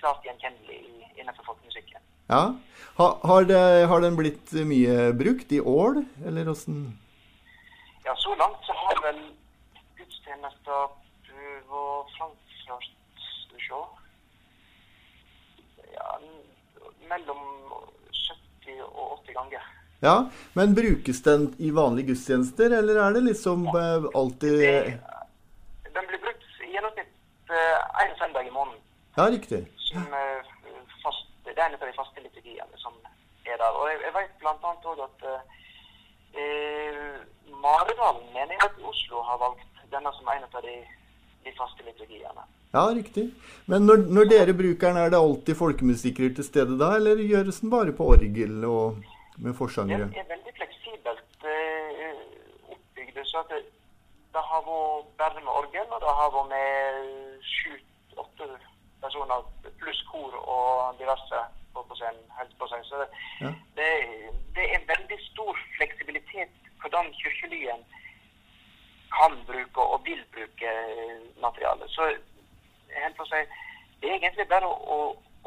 klart 0.00 0.24
gjenkjennelig 0.26 0.80
innenfor 1.16 1.52
folkemusikken. 1.52 2.00
Ja. 2.30 2.42
Ha, 2.98 3.06
har, 3.28 3.44
det, 3.44 3.60
har 3.88 4.02
den 4.02 4.16
blitt 4.18 4.52
mye 4.66 5.12
brukt 5.16 5.52
i 5.52 5.60
Ål, 5.60 6.02
eller 6.26 6.50
åssen? 6.52 6.82
Ja, 8.04 8.16
så 8.18 8.34
langt 8.34 8.64
så 8.66 8.74
har 8.76 8.98
vel 9.04 9.20
gudstjenester 9.98 10.90
vært 11.72 12.10
framført 12.16 12.88
Skal 13.22 13.56
vi 13.56 13.66
se 13.66 13.80
ja, 15.92 16.08
mellom 17.10 17.42
70 18.10 18.82
og 18.88 19.20
80 19.22 19.38
ganger. 19.38 19.70
Ja, 20.02 20.30
men 20.52 20.74
brukes 20.74 21.22
den 21.22 21.54
i 21.58 21.70
vanlige 21.70 22.06
gudstjenester, 22.06 22.72
eller 22.78 22.96
er 23.04 23.12
det 23.14 23.20
liksom 23.28 23.68
ja. 23.70 23.82
alltid 24.18 24.58
Det, 24.58 24.98
den 25.94 26.08
blir 26.08 26.18
brukt 26.24 26.48
i 26.66 26.70
gjennomsnitt 26.74 27.12
én 28.02 28.16
søndag 28.18 28.48
i 28.48 28.50
måneden. 28.50 28.80
Ja, 29.16 29.28
riktig. 29.30 29.60
Som 29.76 30.02
eh, 30.20 30.48
fast, 31.04 31.28
det 31.44 31.54
er 31.54 31.68
en 31.68 31.76
av 31.78 31.86
de 31.86 31.94
faste 32.00 32.24
liturgiene 32.24 32.82
som 32.82 32.98
er 33.46 33.62
der. 33.62 33.78
Og 33.78 33.86
jeg, 33.92 34.00
jeg 34.08 34.16
vet 34.16 34.34
bl.a. 34.42 34.74
òg 34.90 35.04
at 35.06 35.24
eh, 35.28 37.22
Maridalen 37.62 38.26
menighet 38.34 38.66
at 38.72 38.82
Oslo 38.82 39.22
har 39.28 39.38
valgt 39.44 39.86
denne 39.94 40.10
som 40.18 40.34
en 40.34 40.50
av 40.50 40.66
de, 40.66 40.76
de 41.46 41.56
faste 41.60 41.86
liturgiene. 41.86 42.48
Ja, 42.74 42.88
riktig. 42.90 43.28
Men 43.70 43.86
når, 43.86 44.06
når 44.18 44.34
dere 44.34 44.58
bruker 44.58 44.88
den, 44.88 44.98
er 44.98 45.14
det 45.14 45.22
alltid 45.22 45.62
folkemusikere 45.62 46.34
til 46.34 46.50
stede 46.50 46.78
da, 46.80 46.96
eller 46.98 47.20
gjøres 47.22 47.62
den 47.62 47.70
bare 47.70 47.94
på 47.94 48.10
orgel 48.16 48.64
og 48.66 49.02
med 49.36 49.54
Det 50.12 50.18
er 50.20 50.28
veldig 50.34 50.52
fleksibelt 50.56 51.44
eh, 51.44 52.20
oppbygd. 52.74 53.18
Så 53.26 53.42
det, 53.50 53.62
det 54.34 54.42
har 54.50 54.62
vært 54.66 55.08
bare 55.18 55.40
med 55.40 55.52
orgel, 55.60 55.86
og 55.94 56.00
det 56.04 56.12
har 56.20 56.30
vært 56.36 56.50
med 56.52 57.48
sju-åtte 57.54 58.48
personer 59.02 59.42
pluss 59.80 60.02
kor 60.10 60.34
og 60.42 60.98
diverse 61.00 61.40
på 61.74 61.82
på 61.88 61.94
scenen. 61.98 62.22
Helt 62.38 62.54
på 62.58 62.66
scenen. 62.70 62.84
Så 62.90 62.96
det, 63.02 63.08
Ja. 63.40 63.50
det, 63.78 63.90
det 64.56 64.66
er 64.74 64.86
veldig 64.94 65.18
stor 65.32 65.58
fleksibilitet 65.78 66.50
hvordan 66.82 67.12
kirkelyen 67.22 67.82
kan 69.16 69.34
bruke 69.46 69.80
og 69.80 70.04
vil 70.04 70.22
bruke 70.34 70.70
materialet. 71.40 71.90
Så 71.90 72.02
helt 73.02 73.16
på 73.16 73.24
si, 73.30 73.40
det 74.00 74.10
er 74.10 74.14
egentlig 74.18 74.48
bare 74.48 74.66
å, 74.66 74.76
å, 74.94 74.98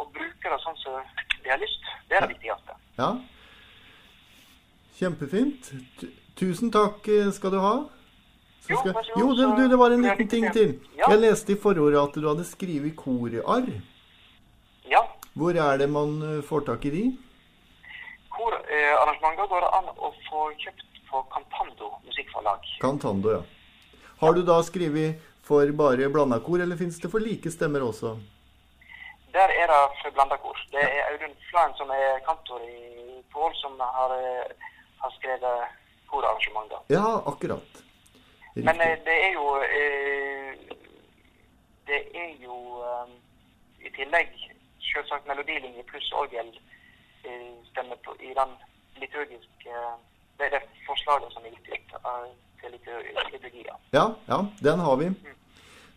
å 0.02 0.06
bruke 0.18 0.52
det 0.54 0.60
sånn 0.64 0.78
som 0.84 1.00
de 1.44 1.50
har 1.50 1.60
lyst. 1.62 1.84
Det 2.10 2.18
er 2.18 2.26
det 2.28 2.36
viktigste. 2.36 2.78
Ja. 3.00 3.10
Kjempefint. 4.96 5.72
Tusen 6.40 6.72
takk 6.72 7.08
eh, 7.08 7.32
skal 7.36 7.52
du 7.52 7.60
ha. 7.60 7.76
Jo, 8.70 8.78
jo 9.20 9.28
det, 9.38 9.48
du, 9.58 9.68
det 9.70 9.78
var 9.78 9.94
en 9.94 10.02
liten 10.02 10.28
ting 10.28 10.48
til. 10.56 10.80
Jeg 10.98 11.20
leste 11.22 11.54
i 11.54 11.60
forordet 11.60 12.00
at 12.02 12.16
du 12.18 12.26
hadde 12.28 12.46
skrevet 12.48 12.96
korarr. 12.98 13.68
Ja. 14.90 15.04
Hvor 15.36 15.58
er 15.60 15.78
det 15.82 15.90
man 15.92 16.16
eh, 16.24 16.42
får 16.48 16.66
tak 16.70 16.86
i 16.88 16.94
de? 16.94 17.04
Korarrangementer 18.36 19.50
går 19.52 19.66
det 19.66 19.72
an 19.78 19.92
å 19.96 20.12
få 20.30 20.48
kjøpt 20.64 21.02
på 21.10 21.22
Cantando 21.34 21.92
musikkforlag. 22.08 22.72
Cantando, 22.82 23.36
ja. 23.36 23.44
Har 24.24 24.34
du 24.34 24.42
da 24.48 24.62
skrevet 24.64 25.20
for 25.46 25.70
bare 25.78 26.08
blanda 26.10 26.40
kor, 26.40 26.64
eller 26.64 26.80
fins 26.80 26.98
det 27.04 27.12
for 27.12 27.24
like 27.24 27.52
stemmer 27.52 27.84
også? 27.86 28.16
Der 29.36 29.52
er 29.52 29.68
det 29.68 29.82
for 30.02 30.16
blanda 30.16 30.40
kor. 30.42 30.58
Det 30.72 30.82
er 30.82 31.12
Audun 31.12 31.36
Flaen 31.52 31.76
som 31.78 31.92
er 31.92 32.24
kantor 32.28 32.64
i 32.64 33.22
Pål, 33.36 33.52
som 33.60 33.76
har, 33.80 34.16
eh, 34.16 34.72
har 35.06 35.14
skrevet 35.20 35.58
korarrangementer. 36.12 36.80
Ja, 36.98 37.08
akkurat. 37.32 37.84
Men 38.56 38.82
eh, 38.82 38.98
det 39.08 39.18
er 39.28 39.32
jo 39.40 39.48
eh, 39.80 40.52
Det 41.88 42.02
er 42.24 42.32
jo 42.46 42.56
eh, 42.88 43.10
i 43.88 43.92
tillegg 43.98 44.32
selvsagt 44.92 45.28
melodilinje 45.28 45.84
pluss 45.90 46.08
orgel 46.16 46.50
stemmer 47.72 47.98
på, 48.06 48.14
i 48.22 48.32
den 48.38 48.52
liturgiske 49.02 49.74
Det 50.38 50.46
er 50.48 50.52
det 50.56 50.62
forslaget 50.88 51.34
som 51.34 51.44
er 51.46 51.56
gitt 51.56 51.68
til 52.62 52.72
liturgia. 52.72 53.24
liturgier. 53.34 53.78
Ja, 53.94 54.06
ja, 54.28 54.40
den 54.64 54.80
har 54.80 54.96
vi. 54.96 55.10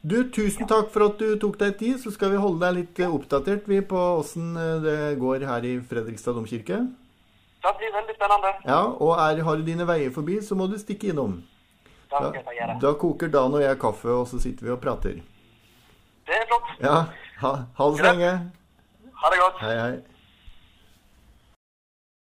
Du, 0.02 0.30
tusen 0.30 0.68
takk 0.68 0.90
for 0.94 1.09
at 1.09 1.18
du 1.20 1.38
tok 1.40 1.59
deg 1.61 1.76
tid. 1.78 1.98
Så 2.02 2.11
skal 2.14 2.32
vi 2.32 2.42
holde 2.42 2.61
deg 2.64 2.76
litt 2.78 3.00
oppdatert 3.06 3.68
vi 3.68 3.80
på 3.80 3.98
åssen 4.20 4.54
det 4.84 5.18
går 5.20 5.46
her 5.48 5.64
i 5.64 5.78
Fredrikstad 5.90 6.38
domkirke. 6.38 6.80
Det 7.62 7.72
blir 7.78 7.94
veldig 7.94 8.14
spennende. 8.14 8.52
Ja, 8.64 8.82
og 9.02 9.14
er, 9.18 9.42
har 9.44 9.56
du 9.56 9.64
dine 9.66 9.86
veier 9.88 10.12
forbi, 10.14 10.38
så 10.42 10.54
må 10.59 10.68
du 10.70 10.76
stikke 10.78 11.11
innom. 11.12 11.40
Da, 12.09 12.30
da 12.80 12.92
koker 12.96 13.28
Dan 13.28 13.54
og 13.54 13.62
jeg 13.62 13.78
kaffe, 13.82 14.09
og 14.09 14.28
så 14.30 14.38
sitter 14.40 14.68
vi 14.68 14.70
og 14.72 14.80
prater. 14.80 15.18
Det 16.28 16.36
er 16.36 16.46
flott. 16.48 16.70
Ja, 16.80 16.94
ha, 17.42 17.52
ha 17.76 17.88
det 17.90 17.98
så 17.98 18.06
lenge. 18.06 18.30
Ha 19.22 19.32
det 19.34 19.40
godt. 19.42 19.61
Hei, 19.64 19.74
hei. 19.82 20.18